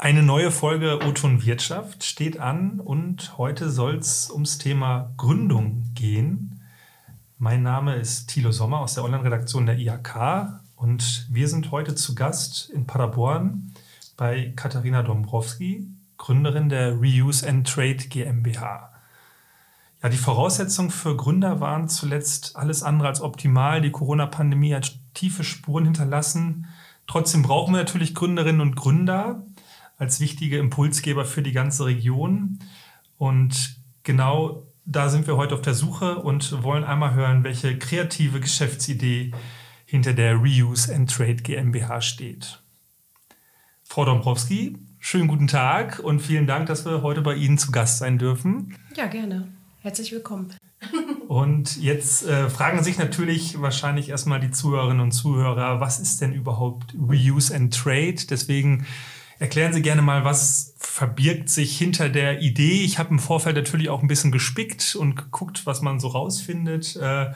Eine 0.00 0.22
neue 0.22 0.52
Folge 0.52 1.00
O-Ton 1.04 1.44
Wirtschaft 1.44 2.04
steht 2.04 2.38
an 2.38 2.78
und 2.78 3.36
heute 3.36 3.68
soll 3.68 3.96
es 3.96 4.30
ums 4.30 4.58
Thema 4.58 5.12
Gründung 5.16 5.90
gehen. 5.94 6.62
Mein 7.36 7.64
Name 7.64 7.96
ist 7.96 8.28
Thilo 8.28 8.52
Sommer 8.52 8.78
aus 8.78 8.94
der 8.94 9.02
Online-Redaktion 9.02 9.66
der 9.66 9.76
IHK 9.76 10.60
und 10.76 11.26
wir 11.28 11.48
sind 11.48 11.72
heute 11.72 11.96
zu 11.96 12.14
Gast 12.14 12.70
in 12.70 12.86
Paderborn 12.86 13.74
bei 14.16 14.52
Katharina 14.54 15.02
Dombrowski, 15.02 15.88
Gründerin 16.16 16.68
der 16.68 16.92
Reuse 16.92 17.48
and 17.48 17.66
Trade 17.66 17.96
GmbH. 18.08 18.92
Ja, 20.00 20.08
die 20.08 20.16
Voraussetzungen 20.16 20.90
für 20.90 21.16
Gründer 21.16 21.58
waren 21.58 21.88
zuletzt 21.88 22.54
alles 22.54 22.84
andere 22.84 23.08
als 23.08 23.20
optimal. 23.20 23.80
Die 23.80 23.90
Corona-Pandemie 23.90 24.76
hat 24.76 24.96
tiefe 25.14 25.42
Spuren 25.42 25.86
hinterlassen. 25.86 26.68
Trotzdem 27.08 27.42
brauchen 27.42 27.74
wir 27.74 27.80
natürlich 27.80 28.14
Gründerinnen 28.14 28.60
und 28.60 28.76
Gründer 28.76 29.42
als 29.98 30.20
wichtige 30.20 30.58
Impulsgeber 30.58 31.24
für 31.24 31.42
die 31.42 31.52
ganze 31.52 31.84
Region. 31.84 32.60
Und 33.18 33.76
genau 34.04 34.66
da 34.86 35.08
sind 35.10 35.26
wir 35.26 35.36
heute 35.36 35.54
auf 35.54 35.60
der 35.60 35.74
Suche 35.74 36.16
und 36.20 36.62
wollen 36.62 36.84
einmal 36.84 37.14
hören, 37.14 37.44
welche 37.44 37.76
kreative 37.76 38.40
Geschäftsidee 38.40 39.32
hinter 39.84 40.14
der 40.14 40.36
Reuse 40.36 40.94
and 40.94 41.10
Trade 41.10 41.36
GmbH 41.36 42.00
steht. 42.00 42.60
Frau 43.84 44.04
Dombrowski, 44.04 44.78
schönen 44.98 45.28
guten 45.28 45.46
Tag 45.46 45.98
und 45.98 46.20
vielen 46.20 46.46
Dank, 46.46 46.66
dass 46.66 46.84
wir 46.84 47.02
heute 47.02 47.20
bei 47.20 47.34
Ihnen 47.34 47.58
zu 47.58 47.72
Gast 47.72 47.98
sein 47.98 48.18
dürfen. 48.18 48.76
Ja, 48.96 49.06
gerne. 49.06 49.48
Herzlich 49.80 50.12
willkommen. 50.12 50.54
Und 51.28 51.76
jetzt 51.76 52.24
äh, 52.26 52.48
fragen 52.48 52.82
sich 52.84 52.98
natürlich 52.98 53.60
wahrscheinlich 53.60 54.08
erstmal 54.10 54.38
die 54.40 54.50
Zuhörerinnen 54.50 55.00
und 55.00 55.12
Zuhörer, 55.12 55.80
was 55.80 55.98
ist 55.98 56.20
denn 56.20 56.32
überhaupt 56.32 56.94
Reuse 56.94 57.54
and 57.54 57.74
Trade? 57.74 58.16
Deswegen 58.30 58.86
Erklären 59.38 59.72
Sie 59.72 59.82
gerne 59.82 60.02
mal, 60.02 60.24
was 60.24 60.74
verbirgt 60.78 61.48
sich 61.48 61.78
hinter 61.78 62.08
der 62.08 62.40
Idee? 62.40 62.82
Ich 62.82 62.98
habe 62.98 63.10
im 63.10 63.20
Vorfeld 63.20 63.56
natürlich 63.56 63.88
auch 63.88 64.02
ein 64.02 64.08
bisschen 64.08 64.32
gespickt 64.32 64.96
und 64.96 65.14
geguckt, 65.14 65.64
was 65.64 65.80
man 65.80 66.00
so 66.00 66.08
rausfindet. 66.08 66.96
Äh, 66.96 67.32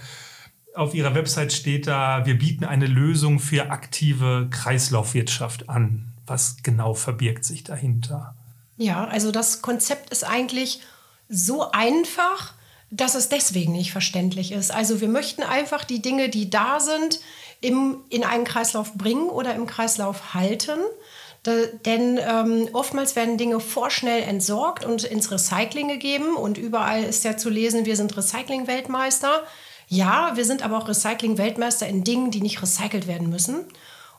auf 0.75 0.95
Ihrer 0.95 1.14
Website 1.14 1.53
steht 1.53 1.86
da, 1.86 2.27
wir 2.27 2.39
bieten 2.39 2.64
eine 2.64 2.86
Lösung 2.86 3.39
für 3.39 3.70
aktive 3.70 4.48
Kreislaufwirtschaft 4.50 5.69
an. 5.69 6.12
Was 6.27 6.56
genau 6.62 6.95
verbirgt 6.95 7.45
sich 7.45 7.62
dahinter? 7.62 8.34
Ja, 8.77 9.05
also 9.05 9.30
das 9.30 9.62
Konzept 9.62 10.11
ist 10.11 10.25
eigentlich 10.25 10.80
so 11.28 11.70
einfach, 11.70 12.55
dass 12.91 13.14
es 13.14 13.28
deswegen 13.28 13.73
nicht 13.73 13.92
verständlich 13.92 14.53
ist. 14.53 14.73
Also 14.73 15.00
wir 15.00 15.08
möchten 15.08 15.42
einfach 15.42 15.84
die 15.84 16.03
Dinge, 16.03 16.28
die 16.28 16.50
da 16.50 16.80
sind, 16.80 17.20
im, 17.61 17.98
in 18.08 18.25
einen 18.25 18.45
Kreislauf 18.45 18.95
bringen 18.95 19.28
oder 19.28 19.55
im 19.55 19.67
Kreislauf 19.67 20.34
halten. 20.34 20.78
Da, 21.43 21.53
denn 21.85 22.21
ähm, 22.23 22.69
oftmals 22.73 23.17
werden 23.17 23.37
Dinge 23.37 23.59
vorschnell 23.59 24.23
entsorgt 24.23 24.85
und 24.85 25.03
ins 25.05 25.31
Recycling 25.31 25.89
gegeben. 25.89 26.37
Und 26.37 26.57
überall 26.57 27.03
ist 27.03 27.25
ja 27.25 27.37
zu 27.37 27.51
lesen, 27.51 27.85
wir 27.85 27.97
sind 27.97 28.17
Recycling-Weltmeister. 28.17 29.43
Ja, 29.89 30.37
wir 30.37 30.45
sind 30.45 30.63
aber 30.63 30.79
auch 30.79 30.89
Recycling-Weltmeister 30.89 31.87
in 31.87 32.05
Dingen, 32.05 32.31
die 32.31 32.41
nicht 32.41 32.63
recycelt 32.63 33.09
werden 33.09 33.29
müssen. 33.29 33.65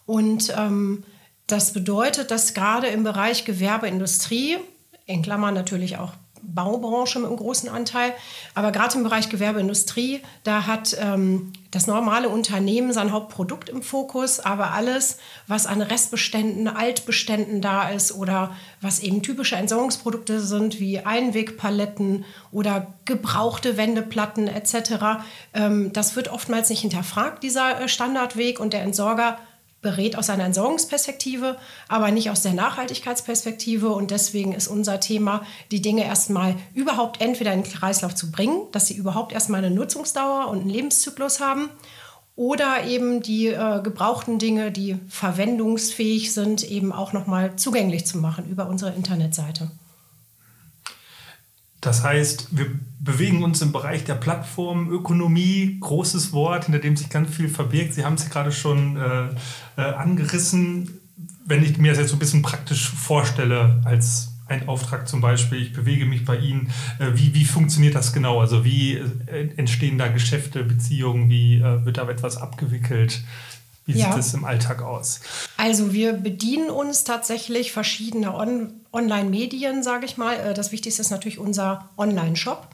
Und 0.05 0.53
ähm, 0.57 1.03
das 1.47 1.71
bedeutet, 1.71 2.29
dass 2.31 2.53
gerade 2.53 2.87
im 2.87 3.03
Bereich 3.03 3.45
Gewerbeindustrie, 3.45 4.57
in 5.05 5.21
Klammern 5.21 5.53
natürlich 5.53 5.97
auch 5.97 6.11
Baubranche 6.43 7.19
mit 7.19 7.27
einem 7.27 7.37
großen 7.37 7.69
Anteil. 7.69 8.13
Aber 8.53 8.71
gerade 8.71 8.97
im 8.97 9.03
Bereich 9.03 9.29
Gewerbeindustrie, 9.29 10.21
da 10.43 10.67
hat 10.67 10.95
ähm, 10.99 11.53
das 11.71 11.87
normale 11.87 12.29
Unternehmen 12.29 12.93
sein 12.93 13.11
Hauptprodukt 13.11 13.69
im 13.69 13.81
Fokus, 13.81 14.39
aber 14.39 14.71
alles, 14.71 15.17
was 15.47 15.65
an 15.65 15.81
Restbeständen, 15.81 16.67
Altbeständen 16.67 17.61
da 17.61 17.89
ist 17.89 18.11
oder 18.13 18.55
was 18.81 18.99
eben 18.99 19.23
typische 19.23 19.55
Entsorgungsprodukte 19.55 20.39
sind, 20.39 20.79
wie 20.79 20.99
Einwegpaletten 20.99 22.25
oder 22.51 22.93
gebrauchte 23.05 23.77
Wendeplatten 23.77 24.47
etc., 24.47 25.23
ähm, 25.53 25.91
das 25.93 26.15
wird 26.15 26.29
oftmals 26.29 26.69
nicht 26.69 26.81
hinterfragt, 26.81 27.43
dieser 27.43 27.81
äh, 27.81 27.87
Standardweg 27.87 28.59
und 28.59 28.73
der 28.73 28.83
Entsorger 28.83 29.37
berät 29.83 30.17
aus 30.17 30.31
einer 30.31 30.45
Entsorgungsperspektive, 30.45 31.57
aber 31.87 32.09
nicht 32.09 32.31
aus 32.31 32.41
der 32.41 32.53
Nachhaltigkeitsperspektive. 32.53 33.89
Und 33.89 34.09
deswegen 34.09 34.53
ist 34.53 34.67
unser 34.67 34.99
Thema, 34.99 35.45
die 35.69 35.81
Dinge 35.81 36.05
erstmal 36.05 36.55
überhaupt 36.73 37.21
entweder 37.21 37.53
in 37.53 37.61
den 37.61 37.71
Kreislauf 37.71 38.15
zu 38.15 38.31
bringen, 38.31 38.63
dass 38.71 38.87
sie 38.87 38.95
überhaupt 38.95 39.31
erstmal 39.31 39.63
eine 39.63 39.75
Nutzungsdauer 39.75 40.47
und 40.47 40.61
einen 40.61 40.69
Lebenszyklus 40.69 41.39
haben. 41.39 41.69
Oder 42.35 42.85
eben 42.85 43.21
die 43.21 43.49
äh, 43.49 43.81
gebrauchten 43.83 44.39
Dinge, 44.39 44.71
die 44.71 44.97
verwendungsfähig 45.07 46.33
sind, 46.33 46.63
eben 46.63 46.91
auch 46.91 47.13
nochmal 47.13 47.55
zugänglich 47.57 48.07
zu 48.07 48.17
machen 48.17 48.49
über 48.49 48.67
unsere 48.67 48.93
Internetseite. 48.93 49.69
Das 51.83 52.01
heißt, 52.01 52.47
wir 52.51 52.67
bewegen 53.01 53.43
uns 53.43 53.61
im 53.61 53.73
Bereich 53.73 54.05
der 54.05 54.15
Plattformökonomie, 54.15 55.79
großes 55.81 56.31
Wort, 56.31 56.65
hinter 56.65 56.79
dem 56.79 56.95
sich 56.95 57.09
ganz 57.09 57.35
viel 57.35 57.49
verbirgt. 57.49 57.93
Sie 57.93 58.05
haben 58.05 58.13
es 58.13 58.29
gerade 58.29 58.53
schon 58.53 58.95
äh, 58.95 59.27
äh, 59.75 59.81
angerissen. 59.81 61.01
Wenn 61.45 61.61
ich 61.61 61.77
mir 61.77 61.91
das 61.91 61.99
jetzt 61.99 62.11
so 62.11 62.15
ein 62.15 62.19
bisschen 62.19 62.41
praktisch 62.41 62.89
vorstelle, 62.89 63.81
als 63.83 64.29
ein 64.47 64.69
Auftrag 64.69 65.09
zum 65.09 65.19
Beispiel, 65.19 65.61
ich 65.61 65.73
bewege 65.73 66.05
mich 66.05 66.23
bei 66.23 66.37
Ihnen, 66.37 66.69
äh, 66.99 67.07
wie, 67.15 67.33
wie 67.33 67.43
funktioniert 67.43 67.95
das 67.95 68.13
genau? 68.13 68.39
Also 68.39 68.63
wie 68.63 68.93
äh, 68.93 69.49
entstehen 69.57 69.97
da 69.97 70.07
Geschäfte, 70.07 70.63
Beziehungen, 70.63 71.29
wie 71.29 71.57
äh, 71.57 71.83
wird 71.83 71.97
da 71.97 72.07
etwas 72.07 72.37
abgewickelt? 72.37 73.25
Wie 73.85 73.97
ja. 73.97 74.11
sieht 74.11 74.19
es 74.19 74.33
im 74.33 74.45
Alltag 74.45 74.81
aus? 74.81 75.19
Also 75.57 75.93
wir 75.93 76.13
bedienen 76.13 76.69
uns 76.69 77.03
tatsächlich 77.03 77.71
verschiedener 77.71 78.35
On 78.35 78.79
Online-Medien, 78.93 79.81
sage 79.81 80.05
ich 80.05 80.17
mal. 80.17 80.35
Äh, 80.35 80.53
das 80.53 80.71
Wichtigste 80.71 81.01
ist 81.01 81.09
natürlich 81.09 81.39
unser 81.39 81.89
Online-Shop. 81.97 82.67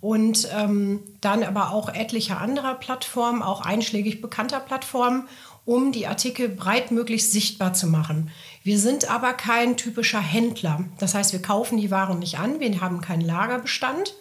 Und 0.00 0.48
ähm, 0.52 1.00
dann 1.20 1.44
aber 1.44 1.70
auch 1.70 1.88
etliche 1.88 2.36
anderer 2.36 2.74
Plattformen, 2.74 3.40
auch 3.40 3.60
einschlägig 3.60 4.20
bekannter 4.20 4.58
Plattformen, 4.58 5.28
um 5.64 5.92
die 5.92 6.08
Artikel 6.08 6.48
breitmöglichst 6.48 7.30
sichtbar 7.30 7.72
zu 7.72 7.86
machen. 7.86 8.30
Wir 8.64 8.80
sind 8.80 9.08
aber 9.08 9.32
kein 9.32 9.76
typischer 9.76 10.20
Händler. 10.20 10.84
Das 10.98 11.14
heißt, 11.14 11.32
wir 11.32 11.40
kaufen 11.40 11.78
die 11.78 11.92
Waren 11.92 12.18
nicht 12.18 12.40
an, 12.40 12.58
wir 12.58 12.80
haben 12.80 13.00
keinen 13.00 13.20
Lagerbestand, 13.20 14.14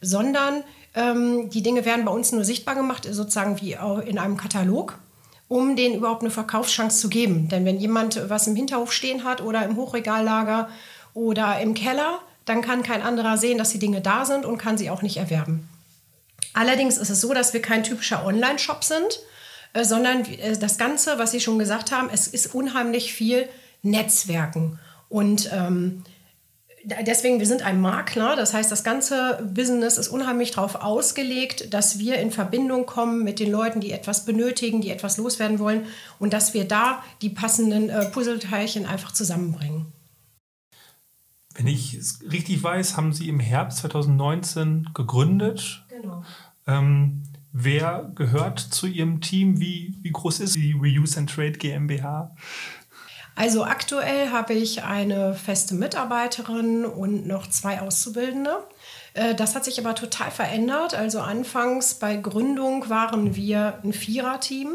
sondern 0.00 0.62
ähm, 0.94 1.50
die 1.50 1.62
Dinge 1.64 1.84
werden 1.84 2.04
bei 2.04 2.12
uns 2.12 2.30
nur 2.30 2.44
sichtbar 2.44 2.76
gemacht, 2.76 3.08
sozusagen 3.10 3.60
wie 3.60 3.76
in 4.06 4.18
einem 4.18 4.36
Katalog 4.36 4.98
um 5.48 5.76
denen 5.76 5.96
überhaupt 5.96 6.22
eine 6.22 6.30
Verkaufschance 6.30 7.00
zu 7.00 7.08
geben. 7.08 7.48
Denn 7.48 7.64
wenn 7.64 7.78
jemand 7.78 8.28
was 8.28 8.46
im 8.46 8.56
Hinterhof 8.56 8.92
stehen 8.92 9.24
hat 9.24 9.42
oder 9.42 9.64
im 9.64 9.76
Hochregallager 9.76 10.68
oder 11.12 11.60
im 11.60 11.74
Keller, 11.74 12.20
dann 12.44 12.62
kann 12.62 12.82
kein 12.82 13.02
anderer 13.02 13.38
sehen, 13.38 13.58
dass 13.58 13.70
die 13.70 13.78
Dinge 13.78 14.00
da 14.00 14.24
sind 14.24 14.44
und 14.44 14.58
kann 14.58 14.78
sie 14.78 14.90
auch 14.90 15.02
nicht 15.02 15.16
erwerben. 15.16 15.68
Allerdings 16.52 16.98
ist 16.98 17.10
es 17.10 17.20
so, 17.20 17.34
dass 17.34 17.52
wir 17.52 17.62
kein 17.62 17.82
typischer 17.82 18.24
Online-Shop 18.24 18.84
sind, 18.84 19.20
äh, 19.72 19.84
sondern 19.84 20.24
äh, 20.24 20.56
das 20.56 20.78
Ganze, 20.78 21.18
was 21.18 21.32
Sie 21.32 21.40
schon 21.40 21.58
gesagt 21.58 21.92
haben, 21.92 22.08
es 22.12 22.28
ist 22.28 22.54
unheimlich 22.54 23.12
viel 23.12 23.48
Netzwerken. 23.82 24.78
Und 25.08 25.50
ähm, 25.52 26.04
deswegen, 26.84 27.38
wir 27.38 27.46
sind 27.46 27.62
ein 27.62 27.80
Makler. 27.80 28.36
Das 28.36 28.52
heißt, 28.54 28.70
das 28.70 28.84
ganze 28.84 29.42
Business 29.54 29.98
ist 29.98 30.08
unheimlich 30.08 30.52
darauf 30.52 30.76
ausgelegt, 30.76 31.72
dass 31.72 31.98
wir 31.98 32.18
in 32.18 32.30
Verbindung 32.30 32.86
kommen 32.86 33.24
mit 33.24 33.40
den 33.40 33.50
Leuten, 33.50 33.80
die 33.80 33.92
etwas 33.92 34.24
benötigen, 34.24 34.80
die 34.80 34.90
etwas 34.90 35.16
loswerden 35.16 35.58
wollen 35.58 35.86
und 36.18 36.32
dass 36.32 36.54
wir 36.54 36.66
da 36.66 37.02
die 37.22 37.30
passenden 37.30 37.88
äh, 37.88 38.06
Puzzleteilchen 38.06 38.86
einfach 38.86 39.12
zusammenbringen. 39.12 39.86
Wenn 41.54 41.66
ich 41.68 41.94
es 41.94 42.20
richtig 42.30 42.62
weiß, 42.62 42.96
haben 42.96 43.12
Sie 43.12 43.28
im 43.28 43.38
Herbst 43.40 43.78
2019 43.78 44.90
gegründet. 44.92 45.84
Genau. 45.88 46.24
Ähm, 46.66 47.22
wer 47.52 48.10
gehört 48.14 48.58
zu 48.58 48.86
Ihrem 48.86 49.20
Team? 49.20 49.60
Wie, 49.60 49.94
wie 50.02 50.10
groß 50.10 50.40
ist 50.40 50.56
die 50.56 50.72
Reuse 50.72 51.18
and 51.18 51.30
Trade 51.30 51.52
GmbH? 51.52 52.34
Also 53.36 53.64
aktuell 53.64 54.30
habe 54.30 54.54
ich 54.54 54.84
eine 54.84 55.34
feste 55.34 55.74
Mitarbeiterin 55.74 56.84
und 56.84 57.26
noch 57.26 57.48
zwei 57.48 57.80
Auszubildende. 57.80 58.58
Äh, 59.14 59.34
das 59.34 59.54
hat 59.54 59.64
sich 59.64 59.80
aber 59.80 59.94
total 59.94 60.30
verändert. 60.30 60.94
Also 60.94 61.20
anfangs 61.20 61.94
bei 61.94 62.16
Gründung 62.16 62.88
waren 62.88 63.34
wir 63.34 63.80
ein 63.82 63.92
Viererteam 63.92 64.74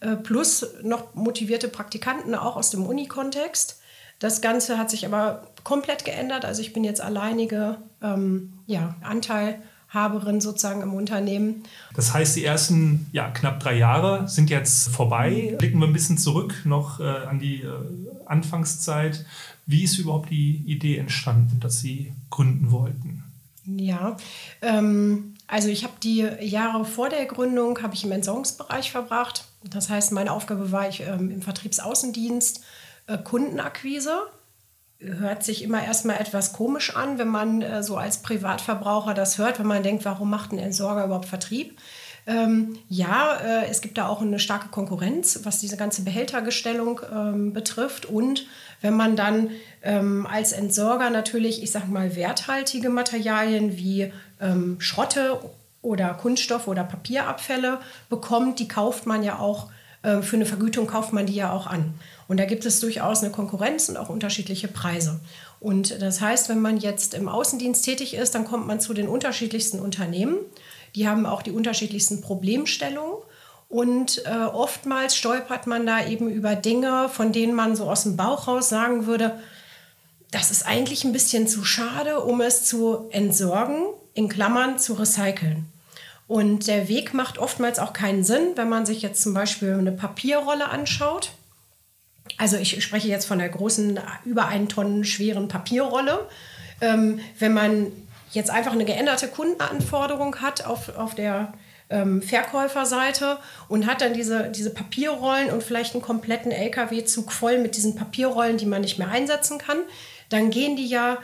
äh, 0.00 0.16
plus 0.16 0.66
noch 0.82 1.14
motivierte 1.14 1.68
Praktikanten 1.68 2.34
auch 2.34 2.56
aus 2.56 2.70
dem 2.70 2.84
Uni-Kontext. 2.84 3.80
Das 4.18 4.40
Ganze 4.40 4.76
hat 4.76 4.90
sich 4.90 5.06
aber 5.06 5.48
komplett 5.64 6.04
geändert. 6.04 6.44
Also 6.44 6.62
ich 6.62 6.72
bin 6.72 6.84
jetzt 6.84 7.00
alleinige 7.00 7.78
ähm, 8.02 8.52
ja, 8.66 8.96
Anteil 9.02 9.60
Haberin 9.90 10.40
sozusagen 10.40 10.82
im 10.82 10.94
Unternehmen. 10.94 11.64
Das 11.94 12.14
heißt, 12.14 12.36
die 12.36 12.44
ersten 12.44 13.06
ja, 13.12 13.28
knapp 13.30 13.60
drei 13.60 13.76
Jahre 13.76 14.28
sind 14.28 14.48
jetzt 14.48 14.88
vorbei. 14.88 15.56
Blicken 15.58 15.80
wir 15.80 15.86
ein 15.86 15.92
bisschen 15.92 16.16
zurück 16.16 16.54
noch 16.64 17.00
äh, 17.00 17.04
an 17.04 17.40
die 17.40 17.62
äh, 17.62 17.72
Anfangszeit. 18.26 19.26
Wie 19.66 19.84
ist 19.84 19.98
überhaupt 19.98 20.30
die 20.30 20.62
Idee 20.66 20.96
entstanden, 20.96 21.58
dass 21.60 21.80
Sie 21.80 22.12
gründen 22.30 22.70
wollten? 22.70 23.24
Ja, 23.66 24.16
ähm, 24.62 25.34
also 25.46 25.68
ich 25.68 25.84
habe 25.84 25.94
die 26.02 26.26
Jahre 26.40 26.84
vor 26.84 27.08
der 27.08 27.26
Gründung 27.26 27.82
habe 27.82 27.94
ich 27.94 28.04
im 28.04 28.12
Entsorgungsbereich 28.12 28.90
verbracht. 28.90 29.44
Das 29.64 29.90
heißt, 29.90 30.12
meine 30.12 30.32
Aufgabe 30.32 30.72
war 30.72 30.88
ich 30.88 31.00
ähm, 31.00 31.30
im 31.30 31.42
Vertriebsaußendienst 31.42 32.64
äh, 33.06 33.18
Kundenakquise 33.18 34.22
hört 35.00 35.42
sich 35.42 35.62
immer 35.62 35.82
erstmal 35.82 36.20
etwas 36.20 36.52
komisch 36.52 36.94
an, 36.94 37.18
wenn 37.18 37.28
man 37.28 37.62
äh, 37.62 37.82
so 37.82 37.96
als 37.96 38.18
Privatverbraucher 38.18 39.14
das 39.14 39.38
hört, 39.38 39.58
wenn 39.58 39.66
man 39.66 39.82
denkt, 39.82 40.04
warum 40.04 40.30
macht 40.30 40.52
ein 40.52 40.58
Entsorger 40.58 41.04
überhaupt 41.04 41.26
Vertrieb? 41.26 41.78
Ähm, 42.26 42.78
ja, 42.88 43.36
äh, 43.36 43.66
es 43.70 43.80
gibt 43.80 43.96
da 43.96 44.06
auch 44.06 44.20
eine 44.20 44.38
starke 44.38 44.68
Konkurrenz, 44.68 45.40
was 45.44 45.58
diese 45.58 45.76
ganze 45.76 46.02
Behältergestellung 46.02 47.00
ähm, 47.12 47.52
betrifft. 47.52 48.06
Und 48.06 48.46
wenn 48.82 48.94
man 48.94 49.16
dann 49.16 49.50
ähm, 49.82 50.26
als 50.30 50.52
Entsorger 50.52 51.08
natürlich, 51.08 51.62
ich 51.62 51.70
sag 51.70 51.88
mal, 51.88 52.14
werthaltige 52.16 52.90
Materialien 52.90 53.76
wie 53.78 54.12
ähm, 54.40 54.80
Schrotte 54.80 55.40
oder 55.82 56.12
Kunststoff 56.14 56.68
oder 56.68 56.84
Papierabfälle 56.84 57.80
bekommt, 58.10 58.58
die 58.58 58.68
kauft 58.68 59.06
man 59.06 59.22
ja 59.22 59.38
auch, 59.38 59.70
für 60.02 60.36
eine 60.36 60.46
Vergütung 60.46 60.86
kauft 60.86 61.12
man 61.12 61.26
die 61.26 61.34
ja 61.34 61.52
auch 61.52 61.66
an. 61.66 61.94
Und 62.26 62.40
da 62.40 62.46
gibt 62.46 62.64
es 62.64 62.80
durchaus 62.80 63.22
eine 63.22 63.30
Konkurrenz 63.30 63.88
und 63.88 63.96
auch 63.96 64.08
unterschiedliche 64.08 64.68
Preise. 64.68 65.20
Und 65.58 66.00
das 66.00 66.20
heißt, 66.20 66.48
wenn 66.48 66.60
man 66.60 66.78
jetzt 66.78 67.12
im 67.12 67.28
Außendienst 67.28 67.84
tätig 67.84 68.14
ist, 68.14 68.34
dann 68.34 68.46
kommt 68.46 68.66
man 68.66 68.80
zu 68.80 68.94
den 68.94 69.08
unterschiedlichsten 69.08 69.78
Unternehmen. 69.78 70.36
Die 70.94 71.06
haben 71.06 71.26
auch 71.26 71.42
die 71.42 71.50
unterschiedlichsten 71.50 72.22
Problemstellungen. 72.22 73.16
Und 73.68 74.24
äh, 74.24 74.30
oftmals 74.30 75.16
stolpert 75.16 75.66
man 75.66 75.86
da 75.86 76.04
eben 76.06 76.28
über 76.30 76.56
Dinge, 76.56 77.08
von 77.08 77.30
denen 77.30 77.54
man 77.54 77.76
so 77.76 77.88
aus 77.88 78.02
dem 78.02 78.16
Bauch 78.16 78.48
raus 78.48 78.68
sagen 78.68 79.06
würde, 79.06 79.38
das 80.30 80.50
ist 80.50 80.66
eigentlich 80.66 81.04
ein 81.04 81.12
bisschen 81.12 81.46
zu 81.46 81.64
schade, 81.64 82.20
um 82.20 82.40
es 82.40 82.64
zu 82.64 83.08
entsorgen, 83.10 83.86
in 84.14 84.28
Klammern 84.28 84.78
zu 84.78 84.94
recyceln. 84.94 85.66
Und 86.30 86.68
der 86.68 86.86
Weg 86.86 87.12
macht 87.12 87.38
oftmals 87.38 87.80
auch 87.80 87.92
keinen 87.92 88.22
Sinn, 88.22 88.52
wenn 88.54 88.68
man 88.68 88.86
sich 88.86 89.02
jetzt 89.02 89.20
zum 89.20 89.34
Beispiel 89.34 89.72
eine 89.72 89.90
Papierrolle 89.90 90.68
anschaut. 90.68 91.32
Also 92.36 92.56
ich 92.56 92.84
spreche 92.84 93.08
jetzt 93.08 93.26
von 93.26 93.40
der 93.40 93.48
großen, 93.48 93.98
über 94.24 94.46
einen 94.46 94.68
Tonnen 94.68 95.04
schweren 95.04 95.48
Papierrolle. 95.48 96.28
Ähm, 96.80 97.18
wenn 97.40 97.52
man 97.52 97.90
jetzt 98.30 98.48
einfach 98.48 98.70
eine 98.70 98.84
geänderte 98.84 99.26
Kundenanforderung 99.26 100.36
hat 100.36 100.64
auf, 100.64 100.96
auf 100.96 101.16
der 101.16 101.52
ähm, 101.90 102.22
Verkäuferseite 102.22 103.38
und 103.66 103.88
hat 103.88 104.00
dann 104.00 104.14
diese, 104.14 104.50
diese 104.50 104.70
Papierrollen 104.70 105.50
und 105.50 105.64
vielleicht 105.64 105.94
einen 105.94 106.02
kompletten 106.02 106.52
LKW-Zug 106.52 107.32
voll 107.32 107.58
mit 107.58 107.76
diesen 107.76 107.96
Papierrollen, 107.96 108.56
die 108.56 108.66
man 108.66 108.82
nicht 108.82 108.98
mehr 108.98 109.08
einsetzen 109.08 109.58
kann, 109.58 109.78
dann 110.28 110.50
gehen 110.50 110.76
die 110.76 110.86
ja 110.86 111.18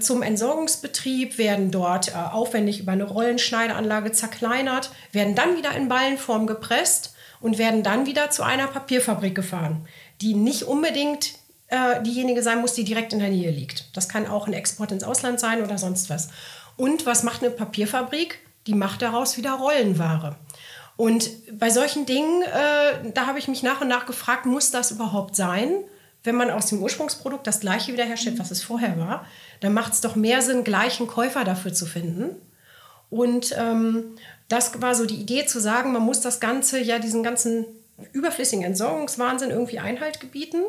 zum 0.00 0.22
Entsorgungsbetrieb, 0.22 1.38
werden 1.38 1.70
dort 1.70 2.08
äh, 2.08 2.12
aufwendig 2.12 2.80
über 2.80 2.92
eine 2.92 3.04
Rollenschneideanlage 3.04 4.12
zerkleinert, 4.12 4.90
werden 5.12 5.34
dann 5.34 5.56
wieder 5.56 5.72
in 5.74 5.88
Ballenform 5.88 6.46
gepresst 6.46 7.14
und 7.40 7.58
werden 7.58 7.82
dann 7.82 8.06
wieder 8.06 8.30
zu 8.30 8.42
einer 8.42 8.66
Papierfabrik 8.66 9.34
gefahren 9.34 9.86
die 10.20 10.34
nicht 10.34 10.64
unbedingt 10.64 11.34
äh, 11.68 12.02
diejenige 12.02 12.42
sein 12.42 12.60
muss, 12.60 12.74
die 12.74 12.84
direkt 12.84 13.12
in 13.12 13.18
der 13.18 13.28
Nähe 13.28 13.50
liegt. 13.50 13.96
Das 13.96 14.08
kann 14.08 14.26
auch 14.26 14.46
ein 14.46 14.52
Export 14.52 14.92
ins 14.92 15.04
Ausland 15.04 15.38
sein 15.40 15.62
oder 15.62 15.78
sonst 15.78 16.10
was. 16.10 16.28
Und 16.76 17.06
was 17.06 17.22
macht 17.22 17.42
eine 17.42 17.50
Papierfabrik? 17.50 18.40
Die 18.66 18.74
macht 18.74 19.02
daraus 19.02 19.36
wieder 19.36 19.52
Rollenware. 19.52 20.36
Und 20.96 21.30
bei 21.58 21.70
solchen 21.70 22.06
Dingen, 22.06 22.42
äh, 22.42 23.12
da 23.12 23.26
habe 23.26 23.38
ich 23.38 23.48
mich 23.48 23.62
nach 23.62 23.80
und 23.80 23.88
nach 23.88 24.06
gefragt, 24.06 24.46
muss 24.46 24.70
das 24.70 24.90
überhaupt 24.90 25.36
sein? 25.36 25.70
Wenn 26.24 26.34
man 26.34 26.50
aus 26.50 26.66
dem 26.66 26.82
Ursprungsprodukt 26.82 27.46
das 27.46 27.60
gleiche 27.60 27.92
wiederherstellt, 27.92 28.38
was 28.38 28.50
es 28.50 28.62
vorher 28.62 28.98
war, 28.98 29.24
dann 29.60 29.74
macht 29.74 29.92
es 29.92 30.00
doch 30.00 30.16
mehr 30.16 30.42
Sinn, 30.42 30.64
gleich 30.64 31.00
einen 31.00 31.08
Käufer 31.08 31.44
dafür 31.44 31.72
zu 31.72 31.86
finden. 31.86 32.36
Und 33.10 33.54
ähm, 33.58 34.16
das 34.48 34.80
war 34.80 34.94
so 34.94 35.06
die 35.06 35.20
Idee 35.20 35.46
zu 35.46 35.60
sagen, 35.60 35.92
man 35.92 36.02
muss 36.02 36.20
das 36.20 36.40
Ganze, 36.40 36.80
ja, 36.80 36.98
diesen 36.98 37.22
ganzen 37.22 37.64
überflüssigen 38.12 38.64
Entsorgungswahnsinn 38.64 39.50
irgendwie 39.50 39.78
Einhalt 39.78 40.20
gebieten. 40.20 40.62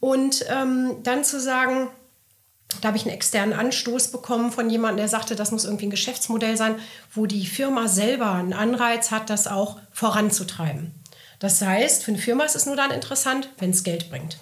Und 0.00 0.44
ähm, 0.48 0.96
dann 1.02 1.24
zu 1.24 1.40
sagen, 1.40 1.88
da 2.80 2.88
habe 2.88 2.96
ich 2.96 3.04
einen 3.04 3.14
externen 3.14 3.58
Anstoß 3.58 4.08
bekommen 4.08 4.52
von 4.52 4.68
jemandem, 4.68 4.98
der 4.98 5.08
sagte, 5.08 5.36
das 5.36 5.52
muss 5.52 5.64
irgendwie 5.64 5.86
ein 5.86 5.90
Geschäftsmodell 5.90 6.56
sein, 6.56 6.76
wo 7.14 7.26
die 7.26 7.46
Firma 7.46 7.88
selber 7.88 8.32
einen 8.32 8.52
Anreiz 8.52 9.10
hat, 9.10 9.30
das 9.30 9.46
auch 9.46 9.78
voranzutreiben. 9.92 10.94
Das 11.38 11.60
heißt, 11.60 12.02
für 12.02 12.10
eine 12.10 12.20
Firma 12.20 12.44
ist 12.44 12.56
es 12.56 12.66
nur 12.66 12.76
dann 12.76 12.90
interessant, 12.90 13.50
wenn 13.58 13.70
es 13.70 13.84
Geld 13.84 14.10
bringt. 14.10 14.38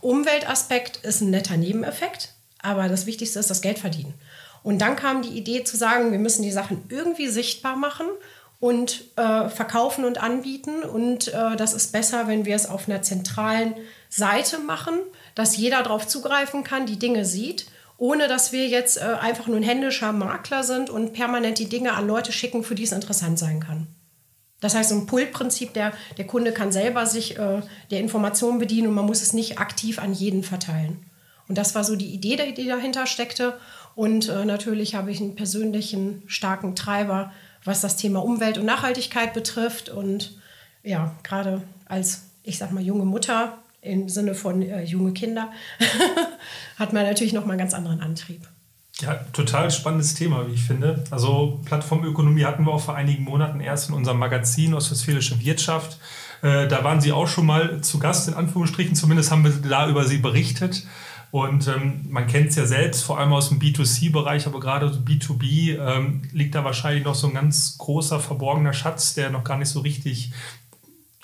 Umweltaspekt 0.00 0.98
ist 0.98 1.20
ein 1.20 1.30
netter 1.30 1.56
Nebeneffekt, 1.56 2.33
aber 2.64 2.88
das 2.88 3.06
Wichtigste 3.06 3.38
ist 3.38 3.50
das 3.50 3.60
Geld 3.60 3.78
verdienen. 3.78 4.14
Und 4.62 4.78
dann 4.80 4.96
kam 4.96 5.22
die 5.22 5.36
Idee 5.36 5.62
zu 5.62 5.76
sagen, 5.76 6.10
wir 6.10 6.18
müssen 6.18 6.42
die 6.42 6.50
Sachen 6.50 6.84
irgendwie 6.88 7.28
sichtbar 7.28 7.76
machen 7.76 8.06
und 8.60 9.04
äh, 9.16 9.48
verkaufen 9.50 10.06
und 10.06 10.22
anbieten. 10.22 10.82
Und 10.82 11.28
äh, 11.28 11.54
das 11.56 11.74
ist 11.74 11.92
besser, 11.92 12.28
wenn 12.28 12.46
wir 12.46 12.56
es 12.56 12.66
auf 12.66 12.88
einer 12.88 13.02
zentralen 13.02 13.74
Seite 14.08 14.58
machen, 14.58 14.94
dass 15.34 15.56
jeder 15.56 15.82
darauf 15.82 16.06
zugreifen 16.06 16.64
kann, 16.64 16.86
die 16.86 16.98
Dinge 16.98 17.26
sieht, 17.26 17.66
ohne 17.98 18.26
dass 18.26 18.52
wir 18.52 18.66
jetzt 18.66 18.96
äh, 18.96 19.02
einfach 19.20 19.48
nur 19.48 19.58
ein 19.58 19.62
händischer 19.62 20.12
Makler 20.12 20.64
sind 20.64 20.88
und 20.88 21.12
permanent 21.12 21.58
die 21.58 21.68
Dinge 21.68 21.92
an 21.92 22.06
Leute 22.06 22.32
schicken, 22.32 22.64
für 22.64 22.74
die 22.74 22.84
es 22.84 22.92
interessant 22.92 23.38
sein 23.38 23.60
kann. 23.60 23.86
Das 24.60 24.74
heißt, 24.74 24.88
so 24.88 24.94
ein 24.94 25.04
Pull-Prinzip, 25.04 25.74
der, 25.74 25.92
der 26.16 26.26
Kunde 26.26 26.52
kann 26.52 26.72
selber 26.72 27.04
sich 27.04 27.38
äh, 27.38 27.60
der 27.90 28.00
Information 28.00 28.58
bedienen 28.58 28.88
und 28.88 28.94
man 28.94 29.04
muss 29.04 29.20
es 29.20 29.34
nicht 29.34 29.58
aktiv 29.58 29.98
an 29.98 30.14
jeden 30.14 30.42
verteilen. 30.42 31.04
Und 31.48 31.58
das 31.58 31.74
war 31.74 31.84
so 31.84 31.96
die 31.96 32.14
Idee, 32.14 32.52
die 32.52 32.66
dahinter 32.66 33.06
steckte. 33.06 33.58
Und 33.94 34.28
äh, 34.28 34.44
natürlich 34.44 34.94
habe 34.94 35.10
ich 35.10 35.20
einen 35.20 35.36
persönlichen 35.36 36.22
starken 36.26 36.74
Treiber, 36.74 37.32
was 37.64 37.80
das 37.80 37.96
Thema 37.96 38.22
Umwelt 38.22 38.58
und 38.58 38.66
Nachhaltigkeit 38.66 39.34
betrifft. 39.34 39.88
Und 39.88 40.38
ja, 40.82 41.14
gerade 41.22 41.62
als, 41.86 42.30
ich 42.42 42.58
sag 42.58 42.72
mal, 42.72 42.82
junge 42.82 43.04
Mutter 43.04 43.58
im 43.80 44.08
Sinne 44.08 44.34
von 44.34 44.62
äh, 44.62 44.82
junge 44.82 45.12
Kinder, 45.12 45.52
hat 46.78 46.92
man 46.92 47.04
natürlich 47.04 47.32
noch 47.32 47.44
mal 47.44 47.52
einen 47.52 47.58
ganz 47.58 47.74
anderen 47.74 48.00
Antrieb. 48.00 48.48
Ja, 49.00 49.14
total 49.32 49.70
spannendes 49.70 50.14
Thema, 50.14 50.46
wie 50.46 50.52
ich 50.52 50.62
finde. 50.62 51.02
Also 51.10 51.60
Plattformökonomie 51.64 52.44
hatten 52.44 52.64
wir 52.64 52.72
auch 52.72 52.80
vor 52.80 52.94
einigen 52.94 53.24
Monaten 53.24 53.60
erst 53.60 53.88
in 53.88 53.94
unserem 53.94 54.18
Magazin 54.18 54.72
Ostwestfälische 54.72 55.40
Wirtschaft. 55.40 55.98
Äh, 56.42 56.68
da 56.68 56.84
waren 56.84 57.00
Sie 57.00 57.10
auch 57.10 57.26
schon 57.26 57.46
mal 57.46 57.80
zu 57.80 57.98
Gast, 57.98 58.28
in 58.28 58.34
Anführungsstrichen. 58.34 58.94
Zumindest 58.94 59.30
haben 59.30 59.44
wir 59.44 59.50
da 59.50 59.88
über 59.88 60.04
Sie 60.04 60.18
berichtet. 60.18 60.84
Und 61.34 61.66
ähm, 61.66 62.06
man 62.10 62.28
kennt 62.28 62.50
es 62.50 62.54
ja 62.54 62.64
selbst, 62.64 63.02
vor 63.02 63.18
allem 63.18 63.32
aus 63.32 63.48
dem 63.48 63.58
B2C-Bereich, 63.58 64.46
aber 64.46 64.60
gerade 64.60 64.88
so 64.92 65.00
B2B 65.00 65.76
ähm, 65.76 66.22
liegt 66.30 66.54
da 66.54 66.62
wahrscheinlich 66.62 67.02
noch 67.02 67.16
so 67.16 67.26
ein 67.26 67.34
ganz 67.34 67.76
großer 67.76 68.20
verborgener 68.20 68.72
Schatz, 68.72 69.14
der 69.14 69.30
noch 69.30 69.42
gar 69.42 69.58
nicht 69.58 69.68
so 69.68 69.80
richtig 69.80 70.30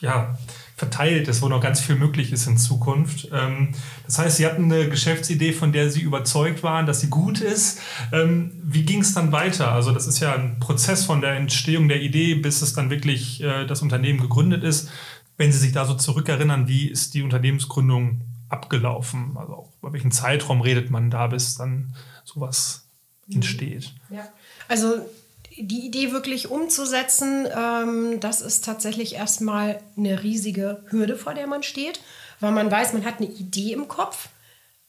ja, 0.01 0.37
verteilt 0.75 1.29
ist, 1.29 1.43
wo 1.43 1.49
noch 1.49 1.61
ganz 1.61 1.79
viel 1.79 1.95
möglich 1.95 2.33
ist 2.33 2.49
in 2.49 2.59
Zukunft. 2.59 3.29
Ähm, 3.33 3.69
das 4.05 4.19
heißt, 4.19 4.39
Sie 4.39 4.47
hatten 4.47 4.65
eine 4.65 4.89
Geschäftsidee, 4.89 5.53
von 5.53 5.71
der 5.71 5.93
Sie 5.93 6.01
überzeugt 6.01 6.65
waren, 6.65 6.87
dass 6.87 7.03
sie 7.03 7.09
gut 7.09 7.41
ist. 7.41 7.79
Ähm, 8.13 8.51
wie 8.65 8.83
ging 8.83 9.03
es 9.03 9.15
dann 9.15 9.31
weiter? 9.31 9.71
Also 9.71 9.93
das 9.93 10.09
ist 10.09 10.19
ja 10.19 10.35
ein 10.35 10.59
Prozess 10.59 11.05
von 11.05 11.21
der 11.21 11.35
Entstehung 11.35 11.87
der 11.87 12.03
Idee, 12.03 12.35
bis 12.35 12.63
es 12.63 12.73
dann 12.73 12.91
wirklich 12.91 13.45
äh, 13.45 13.65
das 13.65 13.81
Unternehmen 13.81 14.21
gegründet 14.21 14.65
ist. 14.65 14.91
Wenn 15.37 15.53
Sie 15.53 15.59
sich 15.59 15.71
da 15.71 15.85
so 15.85 15.95
zurückerinnern, 15.95 16.67
wie 16.67 16.89
ist 16.89 17.15
die 17.15 17.23
Unternehmensgründung 17.23 18.23
abgelaufen? 18.51 19.37
Also 19.37 19.55
auch 19.55 19.69
über 19.81 19.93
welchen 19.93 20.13
Zeitraum 20.13 20.61
redet 20.61 20.91
man 20.91 21.11
da, 21.11 21.29
bis 21.29 21.57
dann 21.57 21.95
sowas 22.25 22.85
mhm. 23.27 23.37
entsteht? 23.37 23.93
Ja, 24.11 24.29
also 24.69 25.01
die 25.57 25.87
Idee 25.87 26.13
wirklich 26.13 26.51
umzusetzen, 26.51 27.47
ähm, 27.55 28.21
das 28.21 28.41
ist 28.41 28.65
tatsächlich 28.65 29.15
erstmal 29.15 29.81
eine 29.97 30.23
riesige 30.23 30.83
Hürde, 30.89 31.17
vor 31.17 31.35
der 31.35 31.47
man 31.47 31.63
steht, 31.63 32.01
weil 32.41 32.53
man 32.53 32.71
weiß, 32.71 32.93
man 32.93 33.05
hat 33.05 33.19
eine 33.19 33.29
Idee 33.29 33.73
im 33.73 33.89
Kopf, 33.89 34.29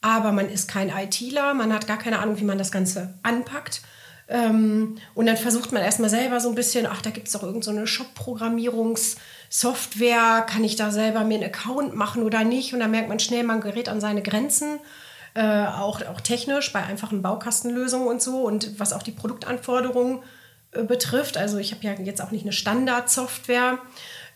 aber 0.00 0.32
man 0.32 0.48
ist 0.48 0.68
kein 0.68 0.88
ITler, 0.88 1.54
man 1.54 1.72
hat 1.72 1.86
gar 1.86 1.98
keine 1.98 2.18
Ahnung, 2.20 2.38
wie 2.38 2.44
man 2.44 2.58
das 2.58 2.72
Ganze 2.72 3.14
anpackt. 3.22 3.82
Ähm, 4.32 4.96
und 5.14 5.26
dann 5.26 5.36
versucht 5.36 5.72
man 5.72 5.82
erstmal 5.82 6.08
selber 6.08 6.40
so 6.40 6.48
ein 6.48 6.54
bisschen, 6.54 6.86
ach, 6.86 7.02
da 7.02 7.10
gibt 7.10 7.26
es 7.26 7.34
doch 7.34 7.42
irgendeine 7.42 7.80
so 7.80 7.86
Shop-Programmierungssoftware, 7.86 10.46
kann 10.48 10.64
ich 10.64 10.76
da 10.76 10.90
selber 10.90 11.22
mir 11.24 11.34
einen 11.34 11.44
Account 11.44 11.94
machen 11.94 12.22
oder 12.22 12.42
nicht? 12.42 12.72
Und 12.72 12.80
dann 12.80 12.90
merkt 12.90 13.10
man 13.10 13.18
schnell, 13.18 13.42
man 13.42 13.60
gerät 13.60 13.90
an 13.90 14.00
seine 14.00 14.22
Grenzen. 14.22 14.78
Äh, 15.34 15.66
auch, 15.66 16.00
auch 16.06 16.22
technisch 16.22 16.72
bei 16.72 16.82
einfachen 16.82 17.20
Baukastenlösungen 17.20 18.08
und 18.08 18.22
so 18.22 18.40
und 18.42 18.80
was 18.80 18.94
auch 18.94 19.02
die 19.02 19.12
Produktanforderungen 19.12 20.20
äh, 20.72 20.82
betrifft. 20.82 21.36
Also 21.36 21.58
ich 21.58 21.72
habe 21.72 21.84
ja 21.84 21.92
jetzt 22.02 22.22
auch 22.22 22.30
nicht 22.30 22.44
eine 22.44 22.52
Standardsoftware. 22.52 23.80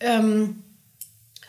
Ähm, 0.00 0.62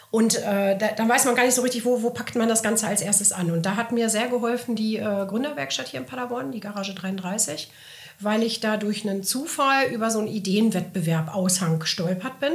und 0.09 0.37
äh, 0.37 0.77
da, 0.77 1.09
weiß 1.09 1.25
man 1.25 1.35
gar 1.35 1.43
nicht 1.43 1.55
so 1.55 1.63
richtig, 1.63 1.83
wo, 1.83 2.01
wo 2.01 2.11
packt 2.11 2.35
man 2.35 2.47
das 2.47 2.63
Ganze 2.63 2.87
als 2.87 3.01
erstes 3.01 3.33
an. 3.33 3.51
Und 3.51 3.65
da 3.65 3.75
hat 3.75 3.91
mir 3.91 4.09
sehr 4.09 4.29
geholfen 4.29 4.77
die 4.77 4.95
äh, 4.95 5.25
Gründerwerkstatt 5.27 5.89
hier 5.89 5.99
in 5.99 6.05
Paderborn, 6.05 6.53
die 6.53 6.61
Garage 6.61 6.93
33 6.93 7.69
weil 8.19 8.43
ich 8.43 8.59
da 8.59 8.77
durch 8.77 9.07
einen 9.07 9.23
Zufall 9.23 9.87
über 9.91 10.09
so 10.09 10.19
einen 10.19 10.27
Ideenwettbewerb 10.27 11.33
Aushang 11.35 11.79
gestolpert 11.79 12.39
bin 12.39 12.53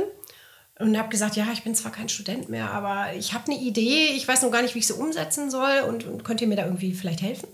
und 0.79 0.99
habe 0.99 1.09
gesagt, 1.09 1.37
ja, 1.37 1.47
ich 1.53 1.63
bin 1.63 1.75
zwar 1.75 1.93
kein 1.93 2.09
Student 2.09 2.49
mehr, 2.49 2.71
aber 2.71 3.15
ich 3.17 3.33
habe 3.35 3.53
eine 3.53 3.61
Idee, 3.61 4.09
ich 4.17 4.27
weiß 4.27 4.43
noch 4.43 4.51
gar 4.51 4.63
nicht, 4.63 4.75
wie 4.75 4.81
ich 4.81 4.87
sie 4.87 4.95
umsetzen 4.95 5.51
soll 5.51 5.83
und, 5.89 6.05
und 6.07 6.25
könnt 6.25 6.41
ihr 6.41 6.49
mir 6.49 6.57
da 6.57 6.65
irgendwie 6.65 6.93
vielleicht 6.93 7.23
helfen? 7.23 7.49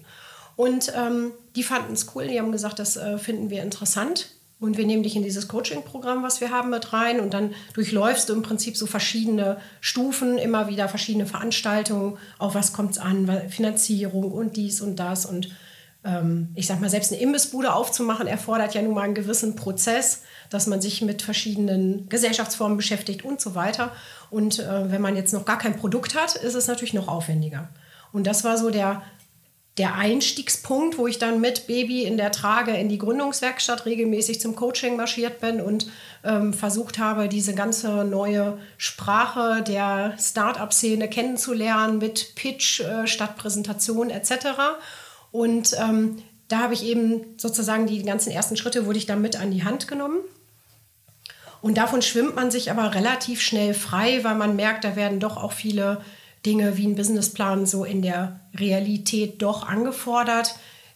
Und 0.56 0.92
ähm, 0.96 1.32
die 1.54 1.62
fanden 1.62 1.92
es 1.92 2.14
cool, 2.14 2.26
die 2.26 2.40
haben 2.40 2.50
gesagt, 2.50 2.78
das 2.78 2.96
äh, 2.96 3.18
finden 3.18 3.50
wir 3.50 3.62
interessant. 3.62 4.30
und 4.60 4.76
wir 4.76 4.86
nehmen 4.86 5.04
dich 5.04 5.14
in 5.14 5.22
dieses 5.22 5.46
Coaching-Programm, 5.46 6.22
was 6.22 6.40
wir 6.40 6.50
haben, 6.50 6.70
mit 6.70 6.92
rein. 6.92 7.20
Und 7.20 7.32
dann 7.32 7.54
durchläufst 7.74 8.28
du 8.28 8.32
im 8.32 8.42
Prinzip 8.42 8.76
so 8.76 8.86
verschiedene 8.86 9.58
Stufen, 9.80 10.36
immer 10.36 10.68
wieder 10.68 10.88
verschiedene 10.88 11.26
Veranstaltungen. 11.26 12.18
Auf 12.38 12.54
was 12.54 12.72
kommt 12.72 12.92
es 12.92 12.98
an? 12.98 13.30
Finanzierung 13.50 14.32
und 14.32 14.56
dies 14.56 14.80
und 14.80 14.96
das. 14.96 15.26
Und 15.26 15.50
ich 16.54 16.66
sag 16.66 16.80
mal, 16.80 16.90
selbst 16.90 17.12
eine 17.12 17.20
Imbissbude 17.20 17.72
aufzumachen, 17.72 18.26
erfordert 18.26 18.74
ja 18.74 18.82
nun 18.82 18.94
mal 18.94 19.02
einen 19.02 19.14
gewissen 19.14 19.56
Prozess, 19.56 20.22
dass 20.50 20.66
man 20.66 20.80
sich 20.80 21.02
mit 21.02 21.22
verschiedenen 21.22 22.08
Gesellschaftsformen 22.08 22.76
beschäftigt 22.76 23.24
und 23.24 23.40
so 23.40 23.54
weiter. 23.54 23.92
Und 24.30 24.58
äh, 24.58 24.90
wenn 24.90 25.02
man 25.02 25.16
jetzt 25.16 25.32
noch 25.32 25.44
gar 25.44 25.58
kein 25.58 25.76
Produkt 25.76 26.14
hat, 26.14 26.36
ist 26.36 26.54
es 26.54 26.66
natürlich 26.66 26.94
noch 26.94 27.08
aufwendiger. 27.08 27.68
Und 28.12 28.26
das 28.26 28.44
war 28.44 28.56
so 28.56 28.70
der 28.70 29.02
der 29.78 29.94
Einstiegspunkt, 29.94 30.98
wo 30.98 31.06
ich 31.06 31.18
dann 31.18 31.40
mit 31.40 31.68
Baby 31.68 32.02
in 32.02 32.16
der 32.16 32.32
Trage 32.32 32.72
in 32.72 32.88
die 32.88 32.98
Gründungswerkstatt 32.98 33.86
regelmäßig 33.86 34.40
zum 34.40 34.56
Coaching 34.56 34.96
marschiert 34.96 35.40
bin 35.40 35.60
und 35.60 35.86
ähm, 36.24 36.52
versucht 36.52 36.98
habe, 36.98 37.28
diese 37.28 37.54
ganze 37.54 38.04
neue 38.04 38.58
Sprache 38.76 39.62
der 39.62 40.14
Start-up-Szene 40.18 41.08
kennenzulernen 41.08 41.98
mit 41.98 42.34
Pitch 42.34 42.80
äh, 42.80 43.06
statt 43.06 43.36
Präsentation 43.36 44.10
etc. 44.10 44.32
Und 45.30 45.76
ähm, 45.78 46.16
da 46.48 46.60
habe 46.60 46.74
ich 46.74 46.84
eben 46.84 47.24
sozusagen 47.36 47.86
die 47.86 48.02
ganzen 48.02 48.30
ersten 48.30 48.56
Schritte, 48.56 48.86
wurde 48.86 48.98
ich 48.98 49.06
dann 49.06 49.20
mit 49.20 49.38
an 49.40 49.50
die 49.50 49.64
Hand 49.64 49.88
genommen. 49.88 50.18
Und 51.60 51.76
davon 51.76 52.02
schwimmt 52.02 52.36
man 52.36 52.50
sich 52.50 52.70
aber 52.70 52.94
relativ 52.94 53.40
schnell 53.40 53.74
frei, 53.74 54.22
weil 54.22 54.36
man 54.36 54.56
merkt, 54.56 54.84
da 54.84 54.96
werden 54.96 55.20
doch 55.20 55.36
auch 55.36 55.52
viele 55.52 56.00
Dinge 56.46 56.76
wie 56.76 56.86
ein 56.86 56.94
Businessplan 56.94 57.66
so 57.66 57.84
in 57.84 58.00
der 58.00 58.40
Realität 58.56 59.42
doch 59.42 59.66
angefordert, 59.66 60.54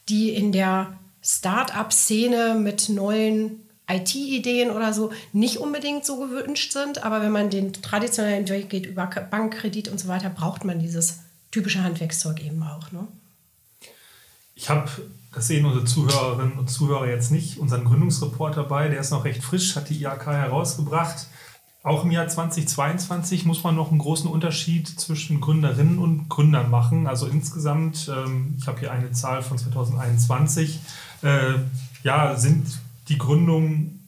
die 0.08 0.30
in 0.30 0.52
der 0.52 0.98
Start-up-Szene 1.22 2.54
mit 2.54 2.88
neuen 2.88 3.60
IT-Ideen 3.88 4.70
oder 4.70 4.92
so 4.92 5.12
nicht 5.32 5.58
unbedingt 5.58 6.04
so 6.04 6.16
gewünscht 6.18 6.72
sind. 6.72 7.04
Aber 7.04 7.22
wenn 7.22 7.32
man 7.32 7.50
den 7.50 7.72
traditionellen 7.72 8.48
Weg 8.48 8.70
geht 8.70 8.86
über 8.86 9.06
Bankkredit 9.06 9.88
und 9.88 9.98
so 9.98 10.08
weiter, 10.08 10.30
braucht 10.30 10.64
man 10.64 10.78
dieses 10.78 11.18
typische 11.50 11.82
Handwerkszeug 11.82 12.42
eben 12.44 12.62
auch. 12.62 12.92
Ne? 12.92 13.06
Ich 14.54 14.68
habe, 14.68 14.90
das 15.34 15.46
sehen 15.46 15.64
unsere 15.64 15.84
Zuhörerinnen 15.84 16.58
und 16.58 16.70
Zuhörer 16.70 17.08
jetzt 17.08 17.30
nicht, 17.30 17.58
unseren 17.58 17.84
Gründungsreport 17.84 18.56
dabei, 18.56 18.88
der 18.88 19.00
ist 19.00 19.10
noch 19.10 19.24
recht 19.24 19.42
frisch, 19.42 19.76
hat 19.76 19.88
die 19.88 20.00
IAK 20.00 20.26
herausgebracht. 20.26 21.26
Auch 21.84 22.04
im 22.04 22.12
Jahr 22.12 22.28
2022 22.28 23.44
muss 23.44 23.64
man 23.64 23.74
noch 23.74 23.90
einen 23.90 23.98
großen 23.98 24.30
Unterschied 24.30 24.88
zwischen 24.88 25.40
Gründerinnen 25.40 25.98
und 25.98 26.28
Gründern 26.28 26.70
machen. 26.70 27.08
Also 27.08 27.26
insgesamt, 27.26 28.08
ähm, 28.08 28.54
ich 28.58 28.68
habe 28.68 28.78
hier 28.78 28.92
eine 28.92 29.10
Zahl 29.10 29.42
von 29.42 29.58
2021, 29.58 30.78
äh, 31.22 31.54
ja, 32.04 32.36
sind 32.36 32.80
die 33.08 33.18
Gründungen, 33.18 33.98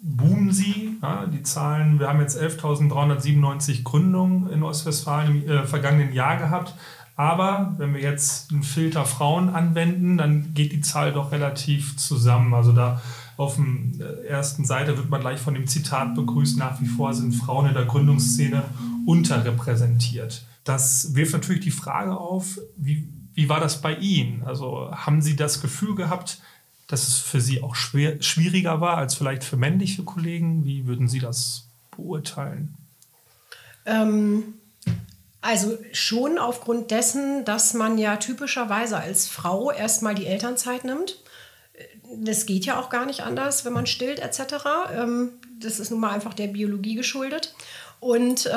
boomen 0.00 0.52
sie. 0.52 0.96
Ja, 1.02 1.26
die 1.26 1.42
Zahlen, 1.42 1.98
wir 1.98 2.08
haben 2.08 2.20
jetzt 2.20 2.40
11.397 2.40 3.82
Gründungen 3.82 4.50
in 4.50 4.62
Ostwestfalen 4.62 5.42
im 5.42 5.48
äh, 5.48 5.66
vergangenen 5.66 6.12
Jahr 6.12 6.36
gehabt. 6.36 6.74
Aber 7.16 7.74
wenn 7.78 7.94
wir 7.94 8.00
jetzt 8.00 8.50
einen 8.50 8.64
Filter 8.64 9.04
Frauen 9.04 9.48
anwenden, 9.48 10.18
dann 10.18 10.52
geht 10.54 10.72
die 10.72 10.80
Zahl 10.80 11.12
doch 11.12 11.30
relativ 11.30 11.96
zusammen. 11.96 12.54
Also 12.54 12.72
da 12.72 13.00
auf 13.36 13.56
der 13.58 14.28
ersten 14.28 14.64
Seite 14.64 14.96
wird 14.96 15.10
man 15.10 15.20
gleich 15.20 15.40
von 15.40 15.54
dem 15.54 15.66
Zitat 15.66 16.14
begrüßt, 16.14 16.58
nach 16.58 16.80
wie 16.80 16.86
vor 16.86 17.14
sind 17.14 17.32
Frauen 17.32 17.68
in 17.68 17.74
der 17.74 17.84
Gründungsszene 17.84 18.64
unterrepräsentiert. 19.06 20.44
Das 20.64 21.14
wirft 21.14 21.34
natürlich 21.34 21.62
die 21.62 21.70
Frage 21.70 22.16
auf, 22.16 22.58
wie, 22.76 23.06
wie 23.34 23.48
war 23.48 23.60
das 23.60 23.80
bei 23.80 23.94
Ihnen? 23.96 24.42
Also 24.44 24.90
haben 24.92 25.22
Sie 25.22 25.36
das 25.36 25.60
Gefühl 25.60 25.94
gehabt, 25.94 26.40
dass 26.88 27.06
es 27.06 27.18
für 27.18 27.40
Sie 27.40 27.62
auch 27.62 27.74
schwer, 27.74 28.20
schwieriger 28.22 28.80
war 28.80 28.96
als 28.96 29.14
vielleicht 29.14 29.44
für 29.44 29.56
männliche 29.56 30.02
Kollegen? 30.04 30.64
Wie 30.64 30.86
würden 30.86 31.08
Sie 31.08 31.18
das 31.18 31.68
beurteilen? 31.96 32.74
Ähm, 33.86 34.54
also 35.44 35.78
schon 35.92 36.38
aufgrund 36.38 36.90
dessen, 36.90 37.44
dass 37.44 37.74
man 37.74 37.98
ja 37.98 38.16
typischerweise 38.16 38.96
als 38.96 39.28
Frau 39.28 39.70
erstmal 39.70 40.14
die 40.14 40.26
Elternzeit 40.26 40.84
nimmt 40.84 41.18
das 42.16 42.46
geht 42.46 42.64
ja 42.66 42.80
auch 42.80 42.90
gar 42.90 43.06
nicht 43.06 43.22
anders, 43.22 43.64
wenn 43.64 43.72
man 43.72 43.86
stillt 43.86 44.20
etc. 44.20 44.54
Ähm, 44.96 45.32
das 45.58 45.80
ist 45.80 45.90
nun 45.90 46.00
mal 46.00 46.10
einfach 46.10 46.34
der 46.34 46.48
Biologie 46.48 46.94
geschuldet. 46.94 47.54
Und 48.00 48.44
äh, 48.46 48.50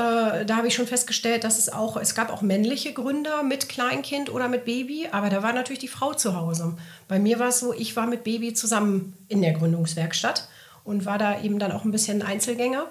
da 0.45 0.57
habe 0.57 0.67
ich 0.67 0.75
schon 0.75 0.87
festgestellt, 0.87 1.45
dass 1.45 1.57
es 1.57 1.71
auch, 1.71 1.95
es 1.95 2.15
gab 2.15 2.31
auch 2.31 2.41
männliche 2.41 2.91
Gründer 2.91 3.43
mit 3.43 3.69
Kleinkind 3.69 4.29
oder 4.29 4.49
mit 4.49 4.65
Baby, 4.65 5.07
aber 5.11 5.29
da 5.29 5.41
war 5.41 5.53
natürlich 5.53 5.79
die 5.79 5.87
Frau 5.87 6.13
zu 6.13 6.35
Hause. 6.35 6.75
Bei 7.07 7.17
mir 7.17 7.39
war 7.39 7.47
es 7.47 7.59
so, 7.59 7.73
ich 7.73 7.95
war 7.95 8.07
mit 8.07 8.25
Baby 8.25 8.53
zusammen 8.53 9.13
in 9.29 9.41
der 9.41 9.53
Gründungswerkstatt 9.53 10.49
und 10.83 11.05
war 11.05 11.17
da 11.17 11.39
eben 11.41 11.59
dann 11.59 11.71
auch 11.71 11.85
ein 11.85 11.91
bisschen 11.91 12.23
Einzelgänger. 12.23 12.87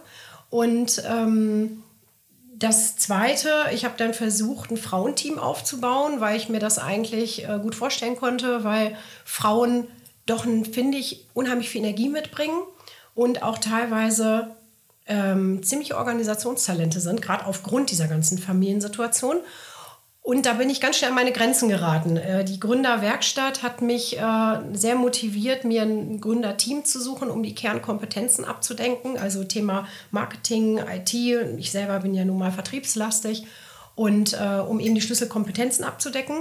Und 0.48 1.02
ähm, 1.06 1.82
das 2.58 2.96
Zweite, 2.96 3.50
ich 3.72 3.84
habe 3.84 3.96
dann 3.98 4.14
versucht, 4.14 4.70
ein 4.70 4.78
Frauenteam 4.78 5.38
aufzubauen, 5.38 6.20
weil 6.20 6.36
ich 6.36 6.48
mir 6.48 6.58
das 6.58 6.78
eigentlich 6.78 7.46
äh, 7.46 7.58
gut 7.60 7.74
vorstellen 7.74 8.16
konnte, 8.16 8.64
weil 8.64 8.96
Frauen 9.24 9.88
doch, 10.24 10.44
finde 10.44 10.98
ich, 10.98 11.26
unheimlich 11.34 11.68
viel 11.68 11.82
Energie 11.82 12.08
mitbringen 12.08 12.58
und 13.14 13.42
auch 13.42 13.58
teilweise 13.58 14.48
ähm, 15.06 15.62
ziemliche 15.62 15.96
Organisationstalente 15.96 17.00
sind, 17.00 17.22
gerade 17.22 17.46
aufgrund 17.46 17.90
dieser 17.90 18.08
ganzen 18.08 18.38
Familiensituation. 18.38 19.36
Und 20.26 20.44
da 20.44 20.54
bin 20.54 20.68
ich 20.70 20.80
ganz 20.80 20.96
schnell 20.96 21.10
an 21.10 21.14
meine 21.14 21.30
Grenzen 21.30 21.68
geraten. 21.68 22.16
Äh, 22.16 22.44
die 22.44 22.58
Gründerwerkstatt 22.58 23.62
hat 23.62 23.80
mich 23.80 24.18
äh, 24.18 24.56
sehr 24.72 24.96
motiviert, 24.96 25.62
mir 25.62 25.82
ein 25.82 26.20
Gründerteam 26.20 26.84
zu 26.84 27.00
suchen, 27.00 27.30
um 27.30 27.44
die 27.44 27.54
Kernkompetenzen 27.54 28.44
abzudenken. 28.44 29.18
Also 29.18 29.44
Thema 29.44 29.86
Marketing, 30.10 30.78
IT. 30.78 31.14
Ich 31.14 31.70
selber 31.70 32.00
bin 32.00 32.12
ja 32.12 32.24
nun 32.24 32.38
mal 32.38 32.50
vertriebslastig. 32.50 33.46
Und 33.94 34.32
äh, 34.32 34.58
um 34.58 34.80
eben 34.80 34.96
die 34.96 35.00
Schlüsselkompetenzen 35.00 35.84
abzudecken. 35.84 36.38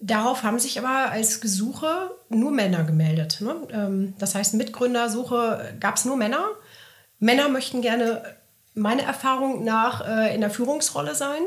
Darauf 0.00 0.42
haben 0.42 0.58
sich 0.58 0.78
aber 0.78 1.10
als 1.10 1.42
Gesuche 1.42 2.10
nur 2.30 2.52
Männer 2.52 2.84
gemeldet. 2.84 3.42
Ne? 3.42 3.54
Ähm, 3.70 4.14
das 4.18 4.34
heißt, 4.34 4.54
Mitgründersuche 4.54 5.74
gab 5.78 5.96
es 5.96 6.06
nur 6.06 6.16
Männer. 6.16 6.46
Männer 7.18 7.50
möchten 7.50 7.82
gerne 7.82 8.22
meiner 8.72 9.02
Erfahrung 9.02 9.62
nach 9.64 10.30
in 10.32 10.40
der 10.40 10.50
Führungsrolle 10.50 11.16
sein. 11.16 11.42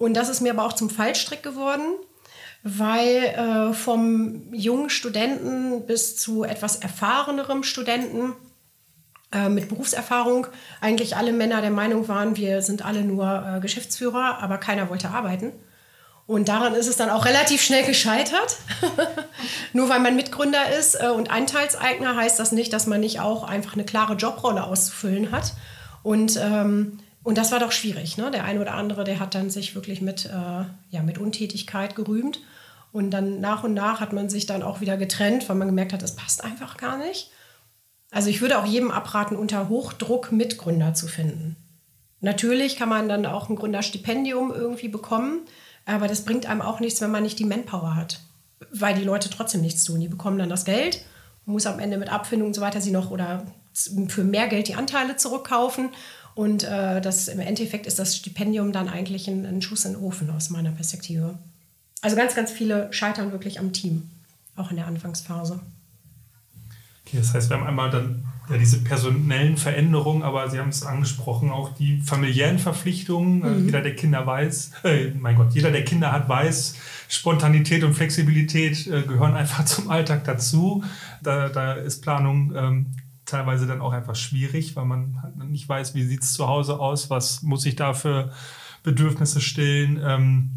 Und 0.00 0.14
das 0.14 0.30
ist 0.30 0.40
mir 0.40 0.52
aber 0.54 0.64
auch 0.64 0.72
zum 0.72 0.88
Fallstrick 0.88 1.42
geworden, 1.42 1.82
weil 2.62 3.16
äh, 3.16 3.74
vom 3.74 4.50
jungen 4.50 4.88
Studenten 4.88 5.84
bis 5.84 6.16
zu 6.16 6.42
etwas 6.42 6.76
erfahrenerem 6.76 7.62
Studenten 7.62 8.32
äh, 9.30 9.50
mit 9.50 9.68
Berufserfahrung 9.68 10.46
eigentlich 10.80 11.16
alle 11.16 11.34
Männer 11.34 11.60
der 11.60 11.70
Meinung 11.70 12.08
waren, 12.08 12.34
wir 12.36 12.62
sind 12.62 12.82
alle 12.82 13.02
nur 13.02 13.58
Geschäftsführer, 13.60 14.38
aber 14.40 14.56
keiner 14.56 14.88
wollte 14.88 15.10
arbeiten. 15.10 15.52
Und 16.26 16.48
daran 16.48 16.74
ist 16.74 16.86
es 16.86 16.96
dann 16.96 17.10
auch 17.10 17.26
relativ 17.26 17.60
schnell 17.60 17.84
gescheitert. 17.84 18.56
Nur 19.74 19.90
weil 19.90 20.00
man 20.00 20.16
Mitgründer 20.16 20.72
ist 20.78 20.94
äh, 20.94 21.08
und 21.08 21.30
Anteilseigner 21.30 22.16
heißt 22.16 22.38
das 22.38 22.52
nicht, 22.52 22.72
dass 22.72 22.86
man 22.86 23.00
nicht 23.00 23.20
auch 23.20 23.42
einfach 23.42 23.74
eine 23.74 23.84
klare 23.84 24.14
Jobrolle 24.14 24.64
auszufüllen 24.64 25.30
hat. 25.30 25.52
Und, 26.02 26.38
ähm, 26.40 27.00
und 27.22 27.36
das 27.36 27.52
war 27.52 27.58
doch 27.58 27.72
schwierig. 27.72 28.16
Ne? 28.16 28.30
Der 28.30 28.44
eine 28.44 28.60
oder 28.60 28.74
andere, 28.74 29.04
der 29.04 29.20
hat 29.20 29.34
dann 29.34 29.50
sich 29.50 29.74
wirklich 29.74 30.00
mit, 30.00 30.26
äh, 30.26 30.64
ja, 30.90 31.02
mit 31.02 31.18
Untätigkeit 31.18 31.94
gerühmt. 31.94 32.40
Und 32.92 33.10
dann 33.10 33.40
nach 33.40 33.62
und 33.62 33.74
nach 33.74 34.00
hat 34.00 34.12
man 34.12 34.28
sich 34.28 34.46
dann 34.46 34.62
auch 34.62 34.80
wieder 34.80 34.96
getrennt, 34.96 35.48
weil 35.48 35.56
man 35.56 35.68
gemerkt 35.68 35.92
hat, 35.92 36.02
es 36.02 36.16
passt 36.16 36.42
einfach 36.42 36.76
gar 36.76 36.98
nicht. 36.98 37.30
Also 38.10 38.30
ich 38.30 38.40
würde 38.40 38.58
auch 38.58 38.66
jedem 38.66 38.90
abraten, 38.90 39.36
unter 39.36 39.68
Hochdruck 39.68 40.32
Mitgründer 40.32 40.94
zu 40.94 41.06
finden. 41.06 41.56
Natürlich 42.20 42.76
kann 42.76 42.88
man 42.88 43.08
dann 43.08 43.24
auch 43.26 43.48
ein 43.48 43.56
Gründerstipendium 43.56 44.52
irgendwie 44.52 44.88
bekommen. 44.88 45.40
Aber 45.86 46.08
das 46.08 46.24
bringt 46.24 46.46
einem 46.46 46.62
auch 46.62 46.80
nichts, 46.80 47.00
wenn 47.00 47.10
man 47.10 47.22
nicht 47.22 47.38
die 47.38 47.44
Manpower 47.44 47.94
hat. 47.94 48.20
Weil 48.72 48.94
die 48.94 49.04
Leute 49.04 49.30
trotzdem 49.30 49.60
nichts 49.60 49.84
tun. 49.84 50.00
Die 50.00 50.08
bekommen 50.08 50.38
dann 50.38 50.48
das 50.48 50.64
Geld, 50.64 51.04
muss 51.44 51.66
am 51.66 51.78
Ende 51.78 51.98
mit 51.98 52.12
Abfindung 52.12 52.48
und 52.48 52.54
so 52.54 52.60
weiter 52.60 52.80
sie 52.80 52.90
noch 52.90 53.10
oder 53.10 53.46
für 54.08 54.24
mehr 54.24 54.48
Geld 54.48 54.68
die 54.68 54.74
Anteile 54.74 55.16
zurückkaufen. 55.16 55.90
Und 56.34 56.64
äh, 56.64 57.00
das, 57.00 57.28
im 57.28 57.40
Endeffekt 57.40 57.86
ist 57.86 57.98
das 57.98 58.16
Stipendium 58.16 58.72
dann 58.72 58.88
eigentlich 58.88 59.28
ein, 59.28 59.44
ein 59.46 59.62
Schuss 59.62 59.84
in 59.84 59.94
den 59.94 60.02
Ofen 60.02 60.30
aus 60.30 60.50
meiner 60.50 60.70
Perspektive. 60.70 61.38
Also 62.02 62.16
ganz, 62.16 62.34
ganz 62.34 62.50
viele 62.50 62.92
scheitern 62.92 63.32
wirklich 63.32 63.58
am 63.58 63.72
Team, 63.72 64.08
auch 64.56 64.70
in 64.70 64.76
der 64.76 64.86
Anfangsphase. 64.86 65.60
Okay, 67.06 67.18
das 67.18 67.34
heißt, 67.34 67.50
wir 67.50 67.58
haben 67.58 67.66
einmal 67.66 67.90
dann 67.90 68.24
ja, 68.48 68.56
diese 68.56 68.78
personellen 68.78 69.56
Veränderungen, 69.56 70.22
aber 70.22 70.48
Sie 70.48 70.58
haben 70.58 70.70
es 70.70 70.82
angesprochen, 70.82 71.50
auch 71.50 71.74
die 71.74 72.00
familiären 72.00 72.58
Verpflichtungen. 72.58 73.38
Mhm. 73.40 73.66
jeder, 73.66 73.80
der 73.80 73.94
Kinder 73.94 74.26
weiß, 74.26 74.72
äh, 74.84 75.10
mein 75.18 75.36
Gott, 75.36 75.52
jeder, 75.52 75.70
der 75.70 75.84
Kinder 75.84 76.12
hat, 76.12 76.28
weiß, 76.28 76.74
Spontanität 77.08 77.84
und 77.84 77.94
Flexibilität 77.94 78.86
äh, 78.86 79.02
gehören 79.02 79.34
einfach 79.36 79.64
zum 79.64 79.90
Alltag 79.90 80.24
dazu. 80.24 80.82
Da, 81.22 81.48
da 81.48 81.74
ist 81.74 82.02
Planung 82.02 82.52
ähm, 82.56 82.86
teilweise 83.30 83.66
dann 83.66 83.80
auch 83.80 83.92
einfach 83.92 84.16
schwierig, 84.16 84.76
weil 84.76 84.84
man 84.84 85.22
halt 85.22 85.36
nicht 85.36 85.68
weiß, 85.68 85.94
wie 85.94 86.04
sieht 86.04 86.22
es 86.22 86.32
zu 86.32 86.46
Hause 86.48 86.78
aus, 86.78 87.10
was 87.10 87.42
muss 87.42 87.64
ich 87.64 87.76
da 87.76 87.94
für 87.94 88.32
Bedürfnisse 88.82 89.40
stillen. 89.40 90.00
Ähm, 90.04 90.50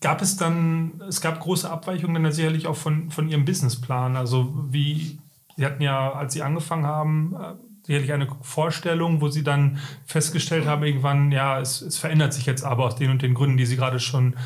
Gab 0.00 0.22
es 0.22 0.36
dann, 0.36 1.02
es 1.08 1.20
gab 1.20 1.40
große 1.40 1.68
Abweichungen 1.68 2.22
dann 2.22 2.32
sicherlich 2.32 2.68
auch 2.68 2.76
von, 2.76 3.10
von 3.10 3.28
Ihrem 3.28 3.44
Businessplan. 3.44 4.16
Also 4.16 4.54
wie 4.70 5.18
Sie 5.56 5.66
hatten 5.66 5.82
ja, 5.82 6.12
als 6.12 6.34
Sie 6.34 6.42
angefangen 6.42 6.86
haben, 6.86 7.34
äh, 7.34 7.54
sicherlich 7.82 8.12
eine 8.12 8.28
Vorstellung, 8.42 9.20
wo 9.20 9.28
Sie 9.28 9.42
dann 9.42 9.78
festgestellt 10.06 10.66
haben, 10.66 10.84
irgendwann, 10.84 11.32
ja, 11.32 11.58
es, 11.58 11.82
es 11.82 11.98
verändert 11.98 12.32
sich 12.32 12.46
jetzt 12.46 12.62
aber 12.62 12.84
aus 12.84 12.94
den 12.94 13.10
und 13.10 13.22
den 13.22 13.34
Gründen, 13.34 13.56
die 13.56 13.66
Sie 13.66 13.74
gerade 13.74 13.98
schon 13.98 14.36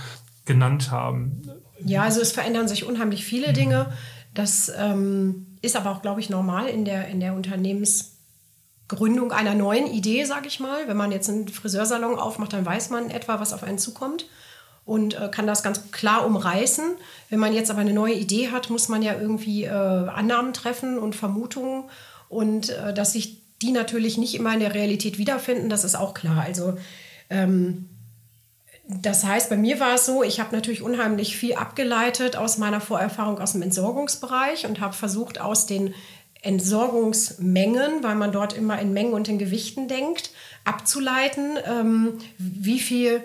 genannt 0.47 0.91
haben. 0.91 1.43
Ja, 1.85 2.03
also 2.05 2.23
es 2.23 2.33
verändern 2.33 2.67
sich 2.67 2.85
unheimlich 2.85 3.25
viele 3.25 3.49
mhm. 3.49 3.55
Dinge. 3.55 3.93
Das 4.35 4.73
ähm, 4.77 5.59
ist 5.61 5.77
aber 5.77 5.91
auch, 5.91 6.03
glaube 6.03 6.21
ich, 6.21 6.31
normal 6.31 6.69
in 6.69 6.85
der, 6.85 7.09
in 7.09 7.21
der 7.21 7.35
Unternehmensgründung 7.35 9.33
einer 9.33 9.55
neuen 9.55 9.87
Idee, 9.87 10.25
sage 10.25 10.49
ich 10.49 10.59
mal. 10.59 10.89
Wenn 10.89 10.97
man 10.97 11.13
jetzt 11.13 11.29
einen 11.29 11.49
Friseursalon 11.49 12.19
aufmacht, 12.19 12.53
dann 12.53 12.65
weiß 12.65 12.91
man 12.91 13.11
etwa, 13.11 13.41
was 13.41 13.53
auf 13.53 13.63
einen 13.63 13.79
zukommt 13.79 14.27
und 14.85 15.21
äh, 15.21 15.29
kann 15.29 15.47
das 15.47 15.63
ganz 15.63 15.91
klar 15.93 16.27
umreißen. 16.27 16.97
Wenn 17.29 17.39
man 17.39 17.53
jetzt 17.53 17.71
aber 17.71 17.81
eine 17.81 17.93
neue 17.93 18.15
Idee 18.15 18.51
hat, 18.51 18.71
muss 18.71 18.89
man 18.89 19.03
ja 19.03 19.15
irgendwie 19.19 19.65
äh, 19.65 19.71
Annahmen 19.71 20.53
treffen 20.53 20.99
und 20.99 21.15
Vermutungen 21.15 21.85
und 22.29 22.71
äh, 22.71 22.95
dass 22.95 23.13
sich 23.13 23.43
die 23.61 23.71
natürlich 23.71 24.19
nicht 24.19 24.35
immer 24.35 24.53
in 24.55 24.61
der 24.61 24.75
Realität 24.75 25.19
wiederfinden, 25.19 25.69
das 25.69 25.85
ist 25.85 25.95
auch 25.95 26.15
klar. 26.15 26.43
Also 26.43 26.77
ähm, 27.31 27.89
das 28.89 29.25
heißt, 29.25 29.49
bei 29.49 29.57
mir 29.57 29.79
war 29.79 29.95
es 29.95 30.07
so, 30.07 30.23
ich 30.23 30.41
habe 30.41 30.55
natürlich 30.55 30.83
unheimlich 30.83 31.37
viel 31.37 31.55
abgeleitet 31.55 32.37
aus 32.37 32.59
meiner 32.59 32.81
Vorerfahrung 32.81 33.39
aus 33.39 33.53
dem 33.53 33.63
Entsorgungsbereich 33.63 34.67
und 34.67 34.81
habe 34.81 34.93
versucht, 34.93 35.41
aus 35.41 35.67
den 35.67 35.95
Entsorgungsmengen, 36.43 38.03
weil 38.03 38.17
man 38.17 38.33
dort 38.33 38.53
immer 38.53 38.81
in 38.81 38.93
Mengen 38.93 39.13
und 39.13 39.29
in 39.29 39.39
Gewichten 39.39 39.87
denkt, 39.87 40.31
abzuleiten, 40.65 41.57
ähm, 41.65 42.19
wie 42.39 42.81
viel 42.81 43.23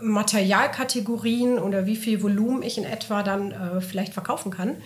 Materialkategorien 0.00 1.58
oder 1.58 1.86
wie 1.86 1.96
viel 1.96 2.22
Volumen 2.22 2.62
ich 2.62 2.78
in 2.78 2.84
etwa 2.84 3.22
dann 3.22 3.52
äh, 3.52 3.80
vielleicht 3.80 4.12
verkaufen 4.12 4.50
kann. 4.50 4.76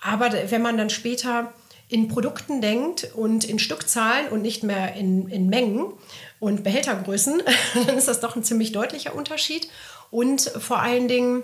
Aber 0.00 0.32
wenn 0.48 0.62
man 0.62 0.76
dann 0.76 0.90
später 0.90 1.52
in 1.88 2.08
Produkten 2.08 2.60
denkt 2.60 3.10
und 3.14 3.44
in 3.44 3.58
Stückzahlen 3.58 4.28
und 4.28 4.42
nicht 4.42 4.62
mehr 4.62 4.94
in, 4.94 5.28
in 5.28 5.48
Mengen 5.48 5.92
und 6.38 6.62
Behältergrößen, 6.62 7.42
dann 7.86 7.96
ist 7.96 8.08
das 8.08 8.20
doch 8.20 8.36
ein 8.36 8.44
ziemlich 8.44 8.72
deutlicher 8.72 9.14
Unterschied. 9.14 9.68
Und 10.10 10.42
vor 10.42 10.80
allen 10.80 11.08
Dingen 11.08 11.42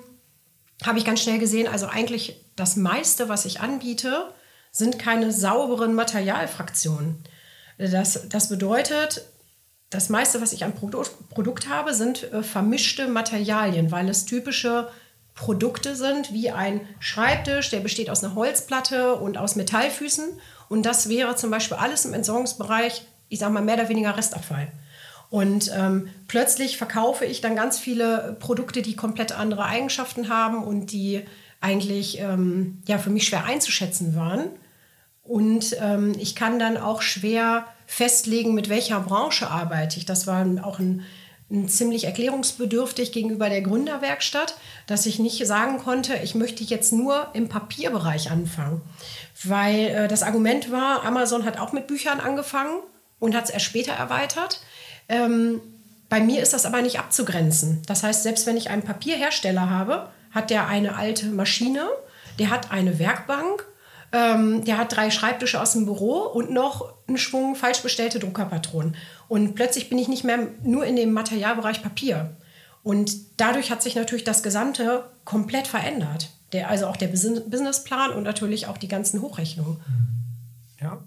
habe 0.84 0.98
ich 0.98 1.04
ganz 1.04 1.22
schnell 1.22 1.38
gesehen, 1.38 1.66
also 1.68 1.86
eigentlich 1.86 2.44
das 2.56 2.76
meiste, 2.76 3.28
was 3.28 3.44
ich 3.44 3.60
anbiete, 3.60 4.32
sind 4.70 4.98
keine 4.98 5.32
sauberen 5.32 5.94
Materialfraktionen. 5.94 7.24
Das, 7.78 8.28
das 8.28 8.48
bedeutet, 8.48 9.24
das 9.90 10.08
meiste, 10.08 10.40
was 10.42 10.52
ich 10.52 10.64
an 10.64 10.74
Produkt, 10.74 11.28
Produkt 11.30 11.68
habe, 11.68 11.94
sind 11.94 12.32
äh, 12.32 12.42
vermischte 12.42 13.06
Materialien, 13.06 13.92
weil 13.92 14.08
es 14.08 14.24
typische 14.24 14.88
Produkte 15.34 15.96
sind, 15.96 16.32
wie 16.32 16.50
ein 16.50 16.80
Schreibtisch, 17.00 17.70
der 17.70 17.80
besteht 17.80 18.08
aus 18.08 18.22
einer 18.22 18.34
Holzplatte 18.34 19.16
und 19.16 19.36
aus 19.36 19.56
Metallfüßen. 19.56 20.24
Und 20.68 20.86
das 20.86 21.08
wäre 21.08 21.34
zum 21.36 21.50
Beispiel 21.50 21.76
alles 21.76 22.04
im 22.04 22.14
Entsorgungsbereich, 22.14 23.02
ich 23.28 23.40
sage 23.40 23.52
mal, 23.52 23.62
mehr 23.62 23.74
oder 23.74 23.88
weniger 23.88 24.16
Restabfall. 24.16 24.70
Und 25.30 25.72
ähm, 25.74 26.08
plötzlich 26.28 26.78
verkaufe 26.78 27.24
ich 27.24 27.40
dann 27.40 27.56
ganz 27.56 27.78
viele 27.78 28.36
Produkte, 28.38 28.82
die 28.82 28.94
komplett 28.94 29.32
andere 29.32 29.64
Eigenschaften 29.64 30.28
haben 30.28 30.62
und 30.62 30.92
die 30.92 31.24
eigentlich 31.60 32.20
ähm, 32.20 32.82
ja, 32.86 32.98
für 32.98 33.10
mich 33.10 33.26
schwer 33.26 33.44
einzuschätzen 33.44 34.14
waren. 34.14 34.50
Und 35.24 35.76
ähm, 35.80 36.14
ich 36.18 36.36
kann 36.36 36.58
dann 36.58 36.76
auch 36.76 37.02
schwer 37.02 37.66
festlegen, 37.86 38.54
mit 38.54 38.68
welcher 38.68 39.00
Branche 39.00 39.50
arbeite 39.50 39.98
ich. 39.98 40.04
Das 40.04 40.26
war 40.26 40.46
auch 40.62 40.78
ein, 40.78 40.90
ein 40.90 41.04
ziemlich 41.66 42.04
erklärungsbedürftig 42.04 43.12
gegenüber 43.12 43.48
der 43.48 43.62
Gründerwerkstatt, 43.62 44.56
dass 44.86 45.06
ich 45.06 45.18
nicht 45.18 45.46
sagen 45.46 45.78
konnte, 45.78 46.16
ich 46.22 46.34
möchte 46.34 46.64
jetzt 46.64 46.92
nur 46.92 47.28
im 47.34 47.48
Papierbereich 47.48 48.30
anfangen. 48.30 48.80
Weil 49.42 49.78
äh, 49.88 50.08
das 50.08 50.22
Argument 50.22 50.72
war, 50.72 51.04
Amazon 51.04 51.44
hat 51.44 51.58
auch 51.58 51.72
mit 51.72 51.86
Büchern 51.86 52.20
angefangen 52.20 52.80
und 53.18 53.34
hat 53.34 53.44
es 53.44 53.50
erst 53.50 53.66
später 53.66 53.92
erweitert. 53.92 54.60
Ähm, 55.08 55.60
bei 56.08 56.20
mir 56.20 56.42
ist 56.42 56.52
das 56.52 56.66
aber 56.66 56.82
nicht 56.82 56.98
abzugrenzen. 56.98 57.82
Das 57.86 58.02
heißt, 58.02 58.22
selbst 58.22 58.46
wenn 58.46 58.56
ich 58.56 58.70
einen 58.70 58.82
Papierhersteller 58.82 59.68
habe, 59.68 60.08
hat 60.30 60.50
der 60.50 60.66
eine 60.66 60.96
alte 60.96 61.26
Maschine, 61.26 61.88
der 62.38 62.50
hat 62.50 62.72
eine 62.72 62.98
Werkbank 62.98 63.66
ähm, 64.14 64.64
der 64.64 64.78
hat 64.78 64.94
drei 64.94 65.10
Schreibtische 65.10 65.60
aus 65.60 65.72
dem 65.72 65.86
Büro 65.86 66.20
und 66.20 66.52
noch 66.52 66.94
einen 67.08 67.18
Schwung 67.18 67.56
falsch 67.56 67.82
bestellte 67.82 68.20
Druckerpatronen. 68.20 68.94
Und 69.26 69.56
plötzlich 69.56 69.88
bin 69.88 69.98
ich 69.98 70.06
nicht 70.06 70.22
mehr 70.22 70.38
nur 70.62 70.86
in 70.86 70.94
dem 70.94 71.12
Materialbereich 71.12 71.82
Papier. 71.82 72.36
Und 72.84 73.12
dadurch 73.38 73.72
hat 73.72 73.82
sich 73.82 73.96
natürlich 73.96 74.22
das 74.22 74.44
Gesamte 74.44 75.04
komplett 75.24 75.66
verändert. 75.66 76.30
Der, 76.52 76.70
also 76.70 76.86
auch 76.86 76.96
der 76.96 77.08
Businessplan 77.08 78.12
und 78.12 78.22
natürlich 78.22 78.68
auch 78.68 78.78
die 78.78 78.86
ganzen 78.86 79.20
Hochrechnungen. 79.20 79.78
Ja. 80.80 81.02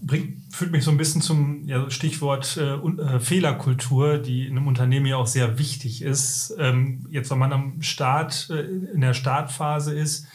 Bringt, 0.00 0.54
führt 0.54 0.70
mich 0.70 0.84
so 0.84 0.92
ein 0.92 0.98
bisschen 0.98 1.22
zum 1.22 1.66
ja, 1.66 1.90
Stichwort 1.90 2.56
äh, 2.56 2.74
äh, 2.74 3.18
Fehlerkultur, 3.18 4.18
die 4.18 4.46
in 4.46 4.56
einem 4.56 4.68
Unternehmen 4.68 5.06
ja 5.06 5.16
auch 5.16 5.26
sehr 5.26 5.58
wichtig 5.58 6.02
ist. 6.02 6.54
Ähm, 6.58 7.06
jetzt, 7.10 7.30
wenn 7.30 7.38
man 7.38 7.52
am 7.52 7.82
Start, 7.82 8.48
äh, 8.50 8.60
in 8.60 9.00
der 9.00 9.14
Startphase 9.14 9.98
ist, 9.98 10.26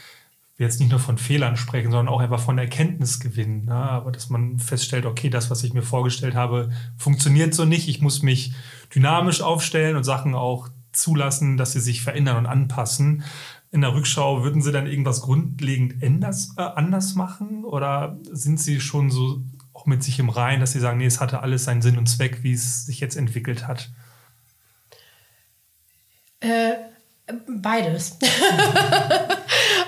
wir 0.58 0.66
jetzt 0.66 0.80
nicht 0.80 0.92
nur 0.92 1.00
von 1.00 1.18
Fehlern 1.18 1.58
sprechen, 1.58 1.92
sondern 1.92 2.14
auch 2.14 2.22
einfach 2.22 2.40
von 2.40 2.58
Erkenntnisgewinn. 2.58 3.66
Ne? 3.66 3.74
Aber 3.74 4.12
dass 4.12 4.30
man 4.30 4.58
feststellt, 4.60 5.06
okay, 5.06 5.30
das, 5.30 5.50
was 5.50 5.64
ich 5.64 5.74
mir 5.74 5.82
vorgestellt 5.82 6.36
habe, 6.36 6.72
funktioniert 6.98 7.54
so 7.54 7.66
nicht. 7.66 7.90
Ich 7.90 8.02
muss 8.02 8.22
mich 8.22 8.54
dynamisch 8.94 9.42
aufstellen 9.42 9.98
und 9.98 10.06
Sachen 10.06 10.34
auch 10.34 10.70
zulassen, 10.94 11.58
dass 11.58 11.74
sie 11.74 11.82
sich 11.82 12.02
verändern 12.02 12.38
und 12.38 12.46
anpassen. 12.46 13.24
In 13.72 13.82
der 13.82 13.94
Rückschau 13.94 14.44
würden 14.44 14.62
Sie 14.62 14.72
dann 14.72 14.88
irgendwas 14.88 15.22
grundlegend 15.22 16.02
anders, 16.02 16.54
äh, 16.56 16.62
anders 16.62 17.16
machen? 17.16 17.66
Oder 17.66 18.18
sind 18.32 18.58
Sie 18.58 18.80
schon 18.80 19.10
so 19.10 19.42
auch 19.74 19.86
mit 19.86 20.02
sich 20.04 20.20
im 20.20 20.30
Reinen, 20.30 20.62
dass 20.62 20.72
Sie 20.72 20.80
sagen, 20.80 21.00
nee, 21.00 21.06
es 21.06 21.20
hatte 21.20 21.42
alles 21.42 21.66
seinen 21.66 21.82
Sinn 21.82 21.98
und 21.98 22.08
Zweck, 22.08 22.44
wie 22.44 22.54
es 22.54 22.86
sich 22.86 23.02
jetzt 23.02 23.18
entwickelt 23.18 23.68
hat? 23.68 23.90
Äh, 26.40 26.76
beides. 27.62 28.18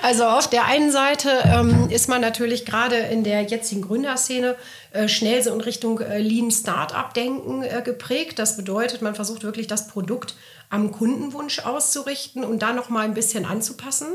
Also 0.08 0.24
auf 0.24 0.48
der 0.48 0.64
einen 0.64 0.90
Seite 0.90 1.28
ähm, 1.44 1.90
ist 1.90 2.08
man 2.08 2.22
natürlich 2.22 2.64
gerade 2.64 2.96
in 2.96 3.24
der 3.24 3.42
jetzigen 3.42 3.82
Gründerszene 3.82 4.56
äh, 4.92 5.06
schnell 5.06 5.42
so 5.42 5.52
in 5.52 5.60
Richtung 5.60 6.00
äh, 6.00 6.18
Lean 6.18 6.50
Startup-Denken 6.50 7.62
äh, 7.62 7.82
geprägt. 7.84 8.38
Das 8.38 8.56
bedeutet, 8.56 9.02
man 9.02 9.14
versucht 9.14 9.42
wirklich 9.42 9.66
das 9.66 9.86
Produkt 9.86 10.34
am 10.70 10.92
Kundenwunsch 10.92 11.58
auszurichten 11.58 12.42
und 12.42 12.62
da 12.62 12.72
noch 12.72 12.88
mal 12.88 13.04
ein 13.04 13.12
bisschen 13.12 13.44
anzupassen 13.44 14.06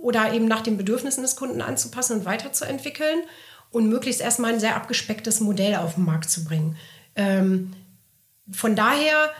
oder 0.00 0.32
eben 0.32 0.46
nach 0.46 0.60
den 0.60 0.76
Bedürfnissen 0.76 1.24
des 1.24 1.34
Kunden 1.34 1.60
anzupassen 1.60 2.18
und 2.18 2.24
weiterzuentwickeln 2.24 3.18
und 3.72 3.88
möglichst 3.88 4.20
erstmal 4.20 4.52
ein 4.52 4.60
sehr 4.60 4.76
abgespecktes 4.76 5.40
Modell 5.40 5.74
auf 5.74 5.94
den 5.94 6.04
Markt 6.04 6.30
zu 6.30 6.44
bringen. 6.44 6.76
Ähm, 7.16 7.72
von 8.52 8.76
daher 8.76 9.30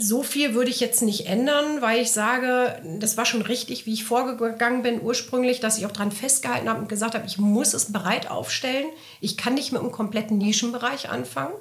so 0.00 0.22
viel 0.22 0.54
würde 0.54 0.70
ich 0.70 0.80
jetzt 0.80 1.02
nicht 1.02 1.26
ändern, 1.26 1.80
weil 1.82 2.00
ich 2.00 2.10
sage, 2.10 2.80
das 2.98 3.16
war 3.16 3.26
schon 3.26 3.42
richtig, 3.42 3.86
wie 3.86 3.92
ich 3.92 4.04
vorgegangen 4.04 4.82
bin 4.82 5.00
ursprünglich, 5.02 5.60
dass 5.60 5.78
ich 5.78 5.86
auch 5.86 5.92
daran 5.92 6.12
festgehalten 6.12 6.68
habe 6.68 6.80
und 6.80 6.88
gesagt 6.88 7.14
habe, 7.14 7.26
ich 7.26 7.38
muss 7.38 7.74
es 7.74 7.92
bereit 7.92 8.30
aufstellen. 8.30 8.86
Ich 9.20 9.36
kann 9.36 9.54
nicht 9.54 9.72
mit 9.72 9.80
einem 9.80 9.92
kompletten 9.92 10.38
Nischenbereich 10.38 11.10
anfangen. 11.10 11.54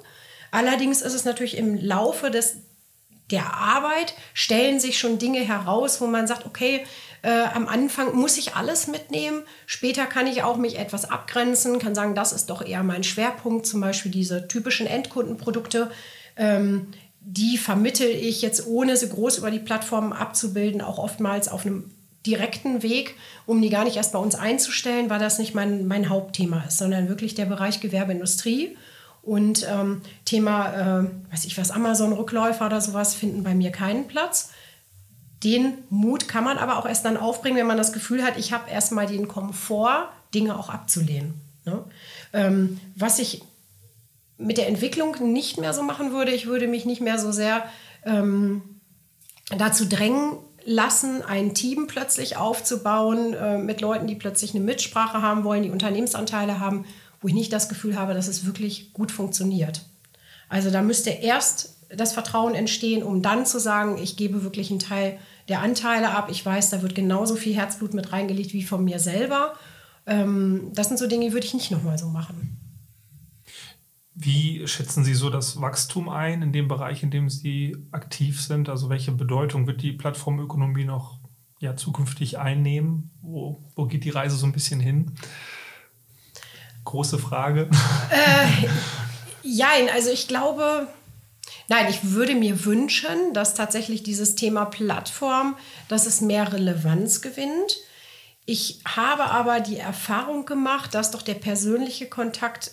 Allerdings 0.51 1.01
ist 1.01 1.13
es 1.13 1.25
natürlich 1.25 1.57
im 1.57 1.75
Laufe 1.75 2.31
des, 2.31 2.57
der 3.29 3.53
Arbeit, 3.53 4.15
stellen 4.33 4.79
sich 4.79 4.97
schon 4.97 5.19
Dinge 5.19 5.41
heraus, 5.41 6.01
wo 6.01 6.07
man 6.07 6.25
sagt, 6.25 6.45
okay, 6.45 6.85
äh, 7.21 7.43
am 7.53 7.67
Anfang 7.67 8.15
muss 8.15 8.37
ich 8.37 8.55
alles 8.55 8.87
mitnehmen. 8.87 9.43
Später 9.65 10.05
kann 10.05 10.27
ich 10.27 10.43
auch 10.43 10.57
mich 10.57 10.79
etwas 10.79 11.09
abgrenzen, 11.09 11.77
kann 11.79 11.93
sagen, 11.93 12.15
das 12.15 12.31
ist 12.31 12.49
doch 12.49 12.65
eher 12.65 12.83
mein 12.83 13.03
Schwerpunkt, 13.03 13.65
zum 13.65 13.81
Beispiel 13.81 14.11
diese 14.11 14.47
typischen 14.47 14.87
Endkundenprodukte. 14.87 15.91
Ähm, 16.37 16.93
die 17.31 17.59
vermittel 17.59 18.07
ich 18.07 18.41
jetzt, 18.41 18.65
ohne 18.65 18.97
sie 18.97 19.07
groß 19.07 19.37
über 19.37 19.51
die 19.51 19.59
Plattformen 19.59 20.13
abzubilden, 20.13 20.81
auch 20.81 20.97
oftmals 20.97 21.47
auf 21.47 21.63
einem 21.63 21.91
direkten 22.25 22.81
Weg, 22.81 23.15
um 23.45 23.61
die 23.61 23.69
gar 23.69 23.83
nicht 23.83 23.97
erst 23.97 24.13
bei 24.13 24.19
uns 24.19 24.33
einzustellen, 24.33 25.11
weil 25.11 25.19
das 25.19 25.37
nicht 25.37 25.53
mein, 25.53 25.85
mein 25.85 26.09
Hauptthema 26.09 26.63
ist, 26.67 26.79
sondern 26.79 27.07
wirklich 27.07 27.35
der 27.35 27.45
Bereich 27.45 27.81
Gewerbeindustrie. 27.81 28.75
Und 29.21 29.67
ähm, 29.69 30.01
Thema, 30.25 31.01
äh, 31.01 31.31
weiß 31.31 31.45
ich 31.45 31.55
was, 31.59 31.69
Amazon-Rückläufer 31.69 32.65
oder 32.65 32.81
sowas 32.81 33.13
finden 33.13 33.43
bei 33.43 33.53
mir 33.53 33.71
keinen 33.71 34.07
Platz. 34.07 34.49
Den 35.43 35.77
Mut 35.91 36.27
kann 36.27 36.43
man 36.43 36.57
aber 36.57 36.79
auch 36.79 36.87
erst 36.87 37.05
dann 37.05 37.15
aufbringen, 37.15 37.57
wenn 37.57 37.67
man 37.67 37.77
das 37.77 37.93
Gefühl 37.93 38.23
hat, 38.23 38.39
ich 38.39 38.53
habe 38.53 38.71
erstmal 38.71 39.05
den 39.05 39.27
Komfort, 39.27 40.09
Dinge 40.33 40.57
auch 40.57 40.69
abzulehnen. 40.69 41.35
Ne? 41.65 41.83
Ähm, 42.33 42.79
was 42.95 43.19
ich 43.19 43.43
mit 44.39 44.57
der 44.57 44.67
Entwicklung 44.67 45.31
nicht 45.31 45.59
mehr 45.59 45.73
so 45.73 45.83
machen 45.83 46.11
würde. 46.11 46.31
Ich 46.31 46.47
würde 46.47 46.67
mich 46.67 46.85
nicht 46.85 47.01
mehr 47.01 47.19
so 47.19 47.31
sehr 47.31 47.63
ähm, 48.05 48.63
dazu 49.55 49.85
drängen 49.85 50.37
lassen, 50.65 51.21
ein 51.21 51.53
Team 51.53 51.87
plötzlich 51.87 52.37
aufzubauen 52.37 53.33
äh, 53.33 53.57
mit 53.57 53.81
Leuten, 53.81 54.07
die 54.07 54.15
plötzlich 54.15 54.55
eine 54.55 54.63
Mitsprache 54.63 55.21
haben 55.21 55.43
wollen, 55.43 55.63
die 55.63 55.71
Unternehmensanteile 55.71 56.59
haben, 56.59 56.85
wo 57.21 57.27
ich 57.27 57.33
nicht 57.33 57.51
das 57.51 57.69
Gefühl 57.69 57.97
habe, 57.97 58.13
dass 58.13 58.27
es 58.27 58.45
wirklich 58.45 58.93
gut 58.93 59.11
funktioniert. 59.11 59.81
Also 60.47 60.71
da 60.71 60.81
müsste 60.81 61.09
erst 61.09 61.77
das 61.89 62.13
Vertrauen 62.13 62.55
entstehen, 62.55 63.03
um 63.03 63.21
dann 63.21 63.45
zu 63.45 63.59
sagen, 63.59 63.97
ich 64.01 64.15
gebe 64.15 64.43
wirklich 64.43 64.69
einen 64.69 64.79
Teil 64.79 65.17
der 65.49 65.61
Anteile 65.61 66.11
ab. 66.11 66.29
Ich 66.31 66.45
weiß, 66.45 66.69
da 66.69 66.81
wird 66.81 66.95
genauso 66.95 67.35
viel 67.35 67.55
Herzblut 67.55 67.93
mit 67.93 68.13
reingelegt 68.13 68.53
wie 68.53 68.63
von 68.63 68.83
mir 68.83 68.99
selber. 68.99 69.53
Ähm, 70.05 70.71
das 70.73 70.87
sind 70.87 70.97
so 70.97 71.07
Dinge, 71.07 71.25
die 71.25 71.33
würde 71.33 71.45
ich 71.45 71.53
nicht 71.53 71.71
nochmal 71.71 71.97
so 71.97 72.07
machen. 72.07 72.68
Wie 74.21 74.67
schätzen 74.67 75.05
Sie 75.05 75.13
so 75.13 75.29
das 75.29 75.61
Wachstum 75.61 76.09
ein 76.09 76.41
in 76.41 76.51
dem 76.51 76.67
Bereich, 76.67 77.03
in 77.03 77.09
dem 77.09 77.29
Sie 77.29 77.77
aktiv 77.93 78.41
sind? 78.41 78.67
Also 78.67 78.89
welche 78.89 79.13
Bedeutung 79.13 79.65
wird 79.65 79.81
die 79.81 79.93
Plattformökonomie 79.93 80.83
noch 80.83 81.19
ja, 81.61 81.77
zukünftig 81.77 82.37
einnehmen? 82.37 83.11
Wo, 83.21 83.63
wo 83.77 83.85
geht 83.85 84.03
die 84.03 84.09
Reise 84.09 84.35
so 84.35 84.45
ein 84.45 84.51
bisschen 84.51 84.81
hin? 84.81 85.15
Große 86.83 87.17
Frage. 87.17 87.69
Äh, 88.11 88.67
jein, 89.43 89.87
also 89.87 90.09
ich 90.09 90.27
glaube, 90.27 90.87
nein, 91.69 91.85
ich 91.89 92.11
würde 92.11 92.35
mir 92.35 92.65
wünschen, 92.65 93.33
dass 93.33 93.53
tatsächlich 93.53 94.01
dieses 94.03 94.35
Thema 94.35 94.65
Plattform, 94.65 95.55
dass 95.87 96.07
es 96.07 96.19
mehr 96.19 96.51
Relevanz 96.51 97.21
gewinnt. 97.21 97.77
Ich 98.45 98.81
habe 98.83 99.25
aber 99.25 99.59
die 99.59 99.77
Erfahrung 99.77 100.45
gemacht, 100.45 100.95
dass 100.95 101.11
doch 101.11 101.21
der 101.21 101.35
persönliche 101.35 102.07
Kontakt 102.07 102.71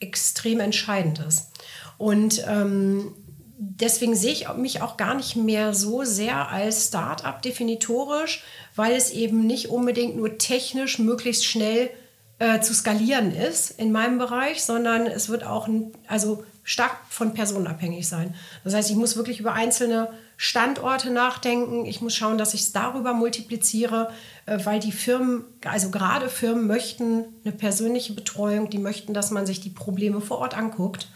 extrem 0.00 0.60
entscheidend 0.60 1.18
ist. 1.20 1.50
Und 1.96 2.44
ähm, 2.46 3.14
deswegen 3.58 4.14
sehe 4.14 4.32
ich 4.32 4.48
mich 4.56 4.80
auch 4.82 4.96
gar 4.96 5.14
nicht 5.14 5.36
mehr 5.36 5.74
so 5.74 6.04
sehr 6.04 6.48
als 6.48 6.88
Start-up 6.88 7.42
definitorisch, 7.42 8.44
weil 8.76 8.94
es 8.94 9.10
eben 9.10 9.46
nicht 9.46 9.68
unbedingt 9.68 10.16
nur 10.16 10.38
technisch 10.38 10.98
möglichst 10.98 11.44
schnell 11.44 11.90
äh, 12.38 12.60
zu 12.60 12.72
skalieren 12.72 13.34
ist 13.34 13.70
in 13.70 13.90
meinem 13.90 14.18
Bereich, 14.18 14.62
sondern 14.62 15.06
es 15.06 15.28
wird 15.28 15.42
auch 15.42 15.68
also 16.06 16.44
stark 16.62 16.96
von 17.08 17.34
Personen 17.34 17.66
abhängig 17.66 18.06
sein. 18.06 18.34
Das 18.62 18.74
heißt, 18.74 18.90
ich 18.90 18.96
muss 18.96 19.16
wirklich 19.16 19.40
über 19.40 19.54
einzelne 19.54 20.08
Standorte 20.40 21.10
nachdenken. 21.10 21.84
Ich 21.84 22.00
muss 22.00 22.14
schauen, 22.14 22.38
dass 22.38 22.54
ich 22.54 22.60
es 22.60 22.72
darüber 22.72 23.12
multipliziere, 23.12 24.12
äh, 24.46 24.58
weil 24.64 24.78
die 24.78 24.92
Firmen, 24.92 25.44
also 25.64 25.90
gerade 25.90 26.28
Firmen 26.28 26.68
möchten 26.68 27.24
eine 27.44 27.52
persönliche 27.52 28.12
Betreuung, 28.12 28.70
die 28.70 28.78
möchten, 28.78 29.12
dass 29.12 29.32
man 29.32 29.46
sich 29.46 29.60
die 29.60 29.70
Probleme 29.70 30.20
vor 30.20 30.38
Ort 30.38 30.56
anguckt. 30.56 31.08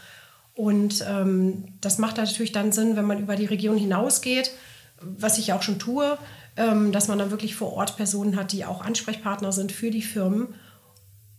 Und 0.54 1.04
ähm, 1.08 1.66
das 1.80 1.98
macht 1.98 2.16
natürlich 2.16 2.50
dann 2.50 2.72
Sinn, 2.72 2.96
wenn 2.96 3.06
man 3.06 3.20
über 3.20 3.36
die 3.36 3.46
Region 3.46 3.78
hinausgeht, 3.78 4.50
was 5.00 5.38
ich 5.38 5.52
auch 5.52 5.62
schon 5.62 5.78
tue, 5.78 6.18
ähm, 6.56 6.90
dass 6.90 7.06
man 7.06 7.16
dann 7.16 7.30
wirklich 7.30 7.54
vor 7.54 7.74
Ort 7.74 7.96
Personen 7.96 8.34
hat, 8.34 8.50
die 8.50 8.64
auch 8.64 8.84
Ansprechpartner 8.84 9.52
sind 9.52 9.70
für 9.70 9.92
die 9.92 10.02
Firmen. 10.02 10.54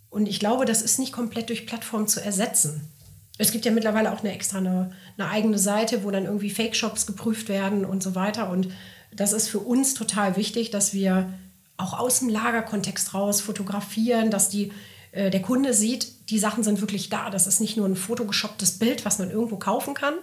Und 0.10 0.28
ich 0.28 0.40
glaube, 0.40 0.64
das 0.64 0.82
ist 0.82 1.00
nicht 1.00 1.12
komplett 1.12 1.50
durch 1.50 1.68
Plattformen 1.68 2.08
zu 2.08 2.24
ersetzen. 2.24 2.93
Es 3.38 3.52
gibt 3.52 3.66
ja 3.66 3.72
mittlerweile 3.72 4.12
auch 4.12 4.20
eine 4.20 4.34
extra 4.34 4.60
eine, 4.60 4.92
eine 5.18 5.30
eigene 5.30 5.58
Seite, 5.58 6.04
wo 6.04 6.12
dann 6.12 6.26
irgendwie 6.26 6.52
Fake-Shops 6.52 7.08
geprüft 7.08 7.50
werden 7.50 7.84
und 7.84 8.04
so 8.04 8.14
weiter. 8.16 8.50
Und 8.50 8.70
das 9.12 9.34
ist 9.34 9.50
für 9.50 9.60
uns 9.60 9.96
total 9.96 10.36
wichtig, 10.36 10.70
dass 10.70 10.94
wir 10.94 11.34
auch 11.78 11.98
aus 11.98 12.20
dem 12.20 12.30
Lagerkontext 12.30 13.14
raus 13.14 13.42
fotografieren, 13.42 14.30
dass 14.30 14.50
die, 14.50 14.72
äh, 15.12 15.32
der 15.32 15.42
Kunde 15.42 15.74
sieht, 15.74 16.30
die 16.30 16.40
Sachen 16.40 16.64
sind 16.64 16.82
wirklich 16.82 17.10
da. 17.10 17.30
Das 17.30 17.48
ist 17.48 17.60
nicht 17.60 17.78
nur 17.78 17.88
ein 17.88 17.96
fotogeshopptes 17.96 18.74
Bild, 18.74 19.06
was 19.06 19.20
man 19.20 19.32
irgendwo 19.32 19.58
kaufen 19.58 19.96
kann, 19.96 20.14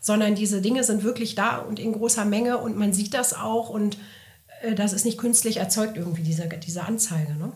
sondern 0.00 0.34
diese 0.34 0.60
Dinge 0.60 0.84
sind 0.84 1.02
wirklich 1.02 1.34
da 1.34 1.58
und 1.58 1.78
in 1.78 1.92
großer 1.92 2.24
Menge 2.24 2.58
und 2.58 2.76
man 2.76 2.92
sieht 2.92 3.14
das 3.14 3.34
auch 3.34 3.70
und 3.70 3.96
äh, 4.62 4.74
das 4.74 4.92
ist 4.92 5.04
nicht 5.04 5.18
künstlich 5.18 5.56
erzeugt 5.56 5.96
irgendwie, 5.96 6.22
diese, 6.22 6.46
diese 6.48 6.82
Anzeige. 6.84 7.34
Ne? 7.34 7.52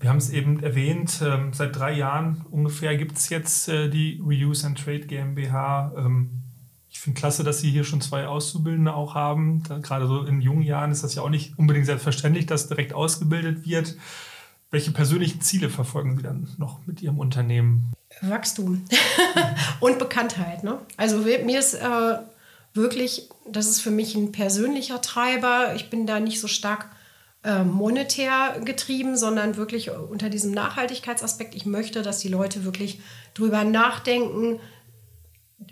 Wir 0.00 0.10
haben 0.10 0.18
es 0.18 0.30
eben 0.30 0.62
erwähnt, 0.62 1.20
ähm, 1.22 1.52
seit 1.52 1.74
drei 1.74 1.92
Jahren 1.92 2.44
ungefähr 2.50 2.96
gibt 2.96 3.16
es 3.16 3.30
jetzt 3.30 3.68
äh, 3.68 3.88
die 3.88 4.22
Reuse 4.24 4.66
and 4.66 4.78
Trade 4.78 5.00
GmbH. 5.00 5.92
Ähm, 5.96 6.30
ich 6.88 7.00
finde 7.00 7.18
klasse, 7.18 7.42
dass 7.42 7.60
Sie 7.60 7.70
hier 7.70 7.84
schon 7.84 8.00
zwei 8.00 8.26
Auszubildende 8.26 8.94
auch 8.94 9.14
haben. 9.14 9.62
Gerade 9.82 10.06
so 10.06 10.22
in 10.22 10.40
jungen 10.40 10.62
Jahren 10.62 10.92
ist 10.92 11.02
das 11.02 11.14
ja 11.14 11.22
auch 11.22 11.30
nicht 11.30 11.58
unbedingt 11.58 11.86
selbstverständlich, 11.86 12.46
dass 12.46 12.68
direkt 12.68 12.92
ausgebildet 12.92 13.66
wird. 13.66 13.96
Welche 14.70 14.92
persönlichen 14.92 15.40
Ziele 15.40 15.68
verfolgen 15.68 16.16
Sie 16.16 16.22
dann 16.22 16.48
noch 16.58 16.80
mit 16.86 17.02
Ihrem 17.02 17.18
Unternehmen? 17.18 17.92
Wachstum 18.20 18.84
und 19.80 19.98
Bekanntheit. 19.98 20.64
Ne? 20.64 20.78
Also 20.96 21.18
mir 21.18 21.58
ist 21.58 21.74
äh, 21.74 22.18
wirklich, 22.74 23.28
das 23.50 23.68
ist 23.68 23.80
für 23.80 23.90
mich 23.90 24.14
ein 24.14 24.32
persönlicher 24.32 25.00
Treiber. 25.00 25.74
Ich 25.74 25.90
bin 25.90 26.06
da 26.06 26.20
nicht 26.20 26.40
so 26.40 26.48
stark 26.48 26.88
monetär 27.64 28.60
getrieben, 28.64 29.16
sondern 29.16 29.56
wirklich 29.56 29.90
unter 29.90 30.28
diesem 30.28 30.52
Nachhaltigkeitsaspekt. 30.52 31.54
Ich 31.54 31.66
möchte, 31.66 32.02
dass 32.02 32.18
die 32.18 32.28
Leute 32.28 32.64
wirklich 32.64 33.00
drüber 33.34 33.64
nachdenken, 33.64 34.60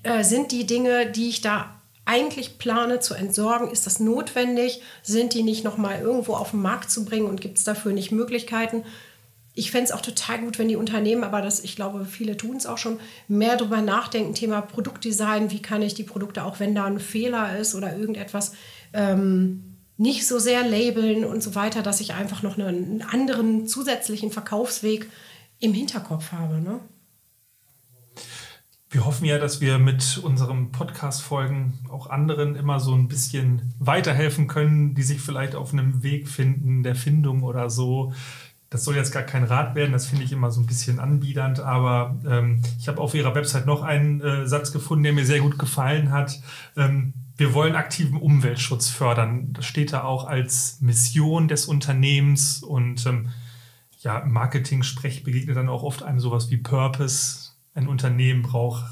äh, 0.02 0.22
sind 0.24 0.52
die 0.52 0.66
Dinge, 0.66 1.10
die 1.10 1.28
ich 1.28 1.40
da 1.40 1.76
eigentlich 2.04 2.58
plane 2.58 3.00
zu 3.00 3.14
entsorgen, 3.14 3.68
ist 3.70 3.84
das 3.84 3.98
notwendig? 3.98 4.80
Sind 5.02 5.34
die 5.34 5.42
nicht 5.42 5.64
nochmal 5.64 6.00
irgendwo 6.00 6.34
auf 6.34 6.52
den 6.52 6.62
Markt 6.62 6.90
zu 6.90 7.04
bringen 7.04 7.26
und 7.26 7.40
gibt 7.40 7.58
es 7.58 7.64
dafür 7.64 7.92
nicht 7.92 8.12
Möglichkeiten? 8.12 8.84
Ich 9.54 9.72
fände 9.72 9.86
es 9.86 9.92
auch 9.92 10.02
total 10.02 10.40
gut, 10.40 10.58
wenn 10.58 10.68
die 10.68 10.76
Unternehmen, 10.76 11.24
aber 11.24 11.42
das, 11.42 11.60
ich 11.60 11.74
glaube, 11.74 12.04
viele 12.04 12.36
tun 12.36 12.56
es 12.56 12.66
auch 12.66 12.78
schon, 12.78 13.00
mehr 13.26 13.56
darüber 13.56 13.80
nachdenken, 13.80 14.34
Thema 14.34 14.60
Produktdesign, 14.60 15.50
wie 15.50 15.62
kann 15.62 15.82
ich 15.82 15.94
die 15.94 16.04
Produkte, 16.04 16.44
auch 16.44 16.60
wenn 16.60 16.74
da 16.74 16.84
ein 16.84 17.00
Fehler 17.00 17.58
ist 17.58 17.74
oder 17.74 17.96
irgendetwas, 17.96 18.52
ähm, 18.92 19.75
nicht 19.98 20.26
so 20.26 20.38
sehr 20.38 20.66
labeln 20.66 21.24
und 21.24 21.42
so 21.42 21.54
weiter, 21.54 21.82
dass 21.82 22.00
ich 22.00 22.14
einfach 22.14 22.42
noch 22.42 22.58
einen 22.58 23.02
anderen 23.02 23.66
zusätzlichen 23.66 24.30
Verkaufsweg 24.30 25.10
im 25.58 25.72
Hinterkopf 25.72 26.32
habe. 26.32 26.60
Ne? 26.60 26.80
Wir 28.90 29.04
hoffen 29.04 29.24
ja, 29.24 29.38
dass 29.38 29.60
wir 29.60 29.78
mit 29.78 30.18
unseren 30.18 30.70
Podcast-Folgen 30.70 31.78
auch 31.90 32.08
anderen 32.08 32.56
immer 32.56 32.78
so 32.78 32.94
ein 32.94 33.08
bisschen 33.08 33.74
weiterhelfen 33.78 34.46
können, 34.46 34.94
die 34.94 35.02
sich 35.02 35.20
vielleicht 35.20 35.54
auf 35.54 35.72
einem 35.72 36.02
Weg 36.02 36.28
finden, 36.28 36.82
der 36.82 36.94
Findung 36.94 37.42
oder 37.42 37.68
so. 37.68 38.12
Das 38.70 38.84
soll 38.84 38.96
jetzt 38.96 39.12
gar 39.12 39.22
kein 39.22 39.44
Rat 39.44 39.74
werden, 39.74 39.92
das 39.92 40.06
finde 40.06 40.24
ich 40.24 40.32
immer 40.32 40.50
so 40.50 40.60
ein 40.60 40.66
bisschen 40.66 40.98
anbiedernd, 40.98 41.60
aber 41.60 42.16
ähm, 42.28 42.62
ich 42.78 42.88
habe 42.88 43.00
auf 43.00 43.14
Ihrer 43.14 43.34
Website 43.34 43.64
noch 43.64 43.82
einen 43.82 44.20
äh, 44.20 44.46
Satz 44.46 44.72
gefunden, 44.72 45.04
der 45.04 45.12
mir 45.12 45.24
sehr 45.24 45.40
gut 45.40 45.58
gefallen 45.58 46.10
hat. 46.10 46.40
Ähm, 46.76 47.12
wir 47.36 47.52
wollen 47.52 47.76
aktiven 47.76 48.18
Umweltschutz 48.18 48.88
fördern. 48.88 49.52
Das 49.52 49.66
steht 49.66 49.92
da 49.92 50.04
auch 50.04 50.24
als 50.26 50.78
Mission 50.80 51.48
des 51.48 51.66
Unternehmens 51.66 52.62
und 52.62 53.04
ähm, 53.06 53.30
ja, 54.00 54.24
Marketing-Sprech 54.24 55.22
begegnet 55.22 55.56
dann 55.56 55.68
auch 55.68 55.82
oft 55.82 56.02
einem 56.02 56.20
sowas 56.20 56.50
wie 56.50 56.56
Purpose. 56.56 57.50
Ein 57.74 57.88
Unternehmen 57.88 58.42
braucht 58.42 58.84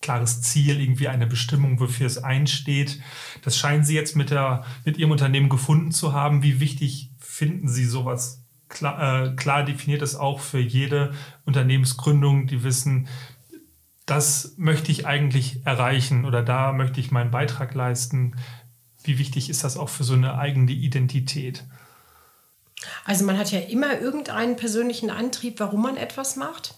klares 0.00 0.40
Ziel, 0.40 0.80
irgendwie 0.80 1.08
eine 1.08 1.26
Bestimmung, 1.26 1.80
wofür 1.80 2.06
es 2.06 2.22
einsteht. 2.22 3.00
Das 3.42 3.58
scheinen 3.58 3.84
Sie 3.84 3.94
jetzt 3.94 4.16
mit, 4.16 4.30
der, 4.30 4.64
mit 4.84 4.96
Ihrem 4.96 5.10
Unternehmen 5.10 5.48
gefunden 5.48 5.92
zu 5.92 6.12
haben. 6.12 6.42
Wie 6.42 6.60
wichtig 6.60 7.10
finden 7.18 7.68
Sie 7.68 7.84
sowas? 7.84 8.42
Klar, 8.68 9.26
äh, 9.26 9.34
klar 9.34 9.64
definiert 9.64 10.02
es 10.02 10.14
auch 10.14 10.40
für 10.40 10.60
jede 10.60 11.12
Unternehmensgründung, 11.44 12.46
die 12.46 12.62
wissen, 12.62 13.08
das 14.08 14.54
möchte 14.56 14.90
ich 14.90 15.06
eigentlich 15.06 15.60
erreichen 15.66 16.24
oder 16.24 16.42
da 16.42 16.72
möchte 16.72 16.98
ich 16.98 17.10
meinen 17.10 17.30
Beitrag 17.30 17.74
leisten. 17.74 18.36
Wie 19.04 19.18
wichtig 19.18 19.50
ist 19.50 19.64
das 19.64 19.76
auch 19.76 19.90
für 19.90 20.02
so 20.02 20.14
eine 20.14 20.38
eigene 20.38 20.72
Identität? 20.72 21.64
Also 23.04 23.24
man 23.26 23.36
hat 23.36 23.52
ja 23.52 23.60
immer 23.60 24.00
irgendeinen 24.00 24.56
persönlichen 24.56 25.10
Antrieb, 25.10 25.60
warum 25.60 25.82
man 25.82 25.98
etwas 25.98 26.36
macht. 26.36 26.74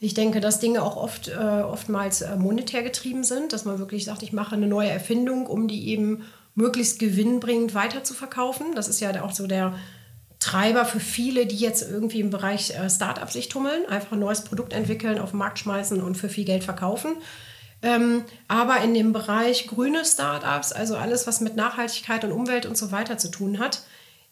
Ich 0.00 0.14
denke, 0.14 0.40
dass 0.40 0.58
Dinge 0.58 0.82
auch 0.82 0.96
oft, 0.96 1.28
äh, 1.28 1.36
oftmals 1.36 2.22
äh, 2.22 2.36
monetär 2.36 2.82
getrieben 2.82 3.22
sind, 3.22 3.52
dass 3.52 3.64
man 3.64 3.78
wirklich 3.78 4.04
sagt, 4.04 4.24
ich 4.24 4.32
mache 4.32 4.56
eine 4.56 4.66
neue 4.66 4.90
Erfindung, 4.90 5.46
um 5.46 5.68
die 5.68 5.88
eben 5.88 6.24
möglichst 6.56 6.98
gewinnbringend 6.98 7.74
weiter 7.74 8.02
zu 8.02 8.12
verkaufen. 8.12 8.74
Das 8.74 8.88
ist 8.88 8.98
ja 8.98 9.22
auch 9.22 9.30
so 9.30 9.46
der, 9.46 9.74
Treiber 10.42 10.84
für 10.84 10.98
viele, 10.98 11.46
die 11.46 11.56
jetzt 11.56 11.88
irgendwie 11.88 12.18
im 12.18 12.30
Bereich 12.30 12.76
äh, 12.76 12.90
Startup 12.90 13.30
sich 13.30 13.48
tummeln, 13.48 13.86
einfach 13.86 14.10
ein 14.12 14.18
neues 14.18 14.42
Produkt 14.42 14.72
entwickeln, 14.72 15.20
auf 15.20 15.30
den 15.30 15.38
Markt 15.38 15.60
schmeißen 15.60 16.02
und 16.02 16.16
für 16.16 16.28
viel 16.28 16.44
Geld 16.44 16.64
verkaufen. 16.64 17.12
Ähm, 17.80 18.24
aber 18.48 18.80
in 18.80 18.92
dem 18.92 19.12
Bereich 19.12 19.68
grüne 19.68 20.04
Startups, 20.04 20.72
also 20.72 20.96
alles, 20.96 21.28
was 21.28 21.40
mit 21.40 21.54
Nachhaltigkeit 21.54 22.24
und 22.24 22.32
Umwelt 22.32 22.66
und 22.66 22.76
so 22.76 22.90
weiter 22.90 23.18
zu 23.18 23.30
tun 23.30 23.60
hat, 23.60 23.82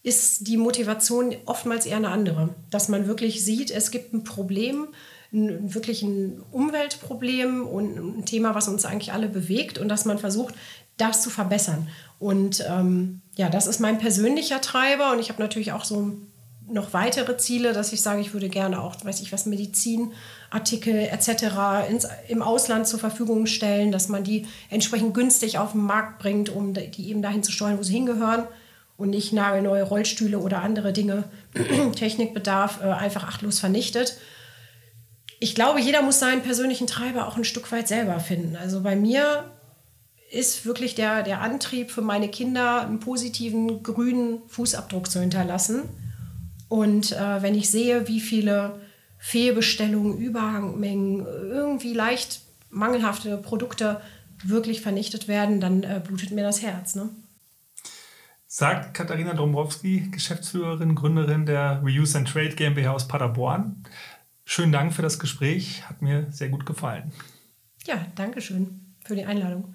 ist 0.02 0.48
die 0.48 0.56
Motivation 0.56 1.36
oftmals 1.46 1.86
eher 1.86 1.98
eine 1.98 2.08
andere. 2.08 2.56
Dass 2.70 2.88
man 2.88 3.06
wirklich 3.06 3.44
sieht, 3.44 3.70
es 3.70 3.92
gibt 3.92 4.12
ein 4.12 4.24
Problem, 4.24 4.88
ein, 5.32 5.74
wirklich 5.74 6.02
ein 6.02 6.42
Umweltproblem 6.50 7.66
und 7.66 8.18
ein 8.18 8.26
Thema, 8.26 8.56
was 8.56 8.66
uns 8.66 8.84
eigentlich 8.84 9.12
alle 9.12 9.28
bewegt 9.28 9.78
und 9.78 9.88
dass 9.88 10.06
man 10.06 10.18
versucht, 10.18 10.56
das 11.00 11.22
zu 11.22 11.30
verbessern. 11.30 11.88
Und 12.18 12.64
ähm, 12.68 13.22
ja, 13.36 13.48
das 13.48 13.66
ist 13.66 13.80
mein 13.80 13.98
persönlicher 13.98 14.60
Treiber 14.60 15.12
und 15.12 15.18
ich 15.20 15.30
habe 15.30 15.40
natürlich 15.40 15.72
auch 15.72 15.84
so 15.84 16.12
noch 16.70 16.92
weitere 16.92 17.36
Ziele, 17.36 17.72
dass 17.72 17.92
ich 17.92 18.00
sage, 18.00 18.20
ich 18.20 18.32
würde 18.32 18.48
gerne 18.48 18.80
auch, 18.80 18.94
weiß 19.04 19.20
ich 19.20 19.32
was, 19.32 19.46
Medizinartikel 19.46 20.94
etc. 20.94 21.88
Ins, 21.88 22.06
im 22.28 22.42
Ausland 22.42 22.86
zur 22.86 23.00
Verfügung 23.00 23.46
stellen, 23.46 23.92
dass 23.92 24.08
man 24.08 24.24
die 24.24 24.46
entsprechend 24.70 25.14
günstig 25.14 25.58
auf 25.58 25.72
den 25.72 25.82
Markt 25.82 26.20
bringt, 26.20 26.48
um 26.48 26.74
die 26.74 27.08
eben 27.08 27.22
dahin 27.22 27.42
zu 27.42 27.52
steuern, 27.52 27.78
wo 27.78 27.82
sie 27.82 27.94
hingehören 27.94 28.44
und 28.96 29.10
nicht 29.10 29.32
nagelneue 29.32 29.82
Rollstühle 29.82 30.38
oder 30.38 30.62
andere 30.62 30.92
Dinge, 30.92 31.24
Technikbedarf, 31.96 32.80
äh, 32.82 32.88
einfach 32.88 33.24
achtlos 33.24 33.58
vernichtet. 33.58 34.18
Ich 35.40 35.54
glaube, 35.54 35.80
jeder 35.80 36.02
muss 36.02 36.20
seinen 36.20 36.42
persönlichen 36.42 36.86
Treiber 36.86 37.26
auch 37.26 37.36
ein 37.36 37.44
Stück 37.44 37.72
weit 37.72 37.88
selber 37.88 38.20
finden. 38.20 38.56
Also 38.56 38.82
bei 38.82 38.96
mir 38.96 39.50
ist 40.30 40.64
wirklich 40.64 40.94
der, 40.94 41.22
der 41.22 41.40
Antrieb 41.40 41.90
für 41.90 42.02
meine 42.02 42.28
Kinder, 42.28 42.82
einen 42.82 43.00
positiven 43.00 43.82
grünen 43.82 44.40
Fußabdruck 44.48 45.10
zu 45.10 45.20
hinterlassen. 45.20 45.82
Und 46.68 47.12
äh, 47.12 47.42
wenn 47.42 47.56
ich 47.56 47.68
sehe, 47.68 48.06
wie 48.06 48.20
viele 48.20 48.80
Fehlbestellungen, 49.18 50.18
Überhangmengen, 50.18 51.26
irgendwie 51.26 51.92
leicht 51.92 52.42
mangelhafte 52.70 53.36
Produkte 53.36 54.00
wirklich 54.44 54.80
vernichtet 54.80 55.26
werden, 55.26 55.60
dann 55.60 55.82
äh, 55.82 56.00
blutet 56.02 56.30
mir 56.30 56.42
das 56.42 56.62
Herz. 56.62 56.94
Ne? 56.94 57.10
Sagt 58.46 58.94
Katharina 58.94 59.34
Dombrowski, 59.34 60.08
Geschäftsführerin, 60.10 60.94
Gründerin 60.94 61.44
der 61.44 61.82
Reuse 61.84 62.16
and 62.16 62.28
Trade 62.28 62.54
GmbH 62.54 62.92
aus 62.92 63.08
Paderborn. 63.08 63.84
Schönen 64.44 64.72
Dank 64.72 64.94
für 64.94 65.02
das 65.02 65.18
Gespräch, 65.18 65.88
hat 65.88 66.02
mir 66.02 66.26
sehr 66.30 66.48
gut 66.48 66.66
gefallen. 66.66 67.12
Ja, 67.84 68.06
danke 68.14 68.40
schön 68.40 68.94
für 69.04 69.16
die 69.16 69.24
Einladung. 69.24 69.74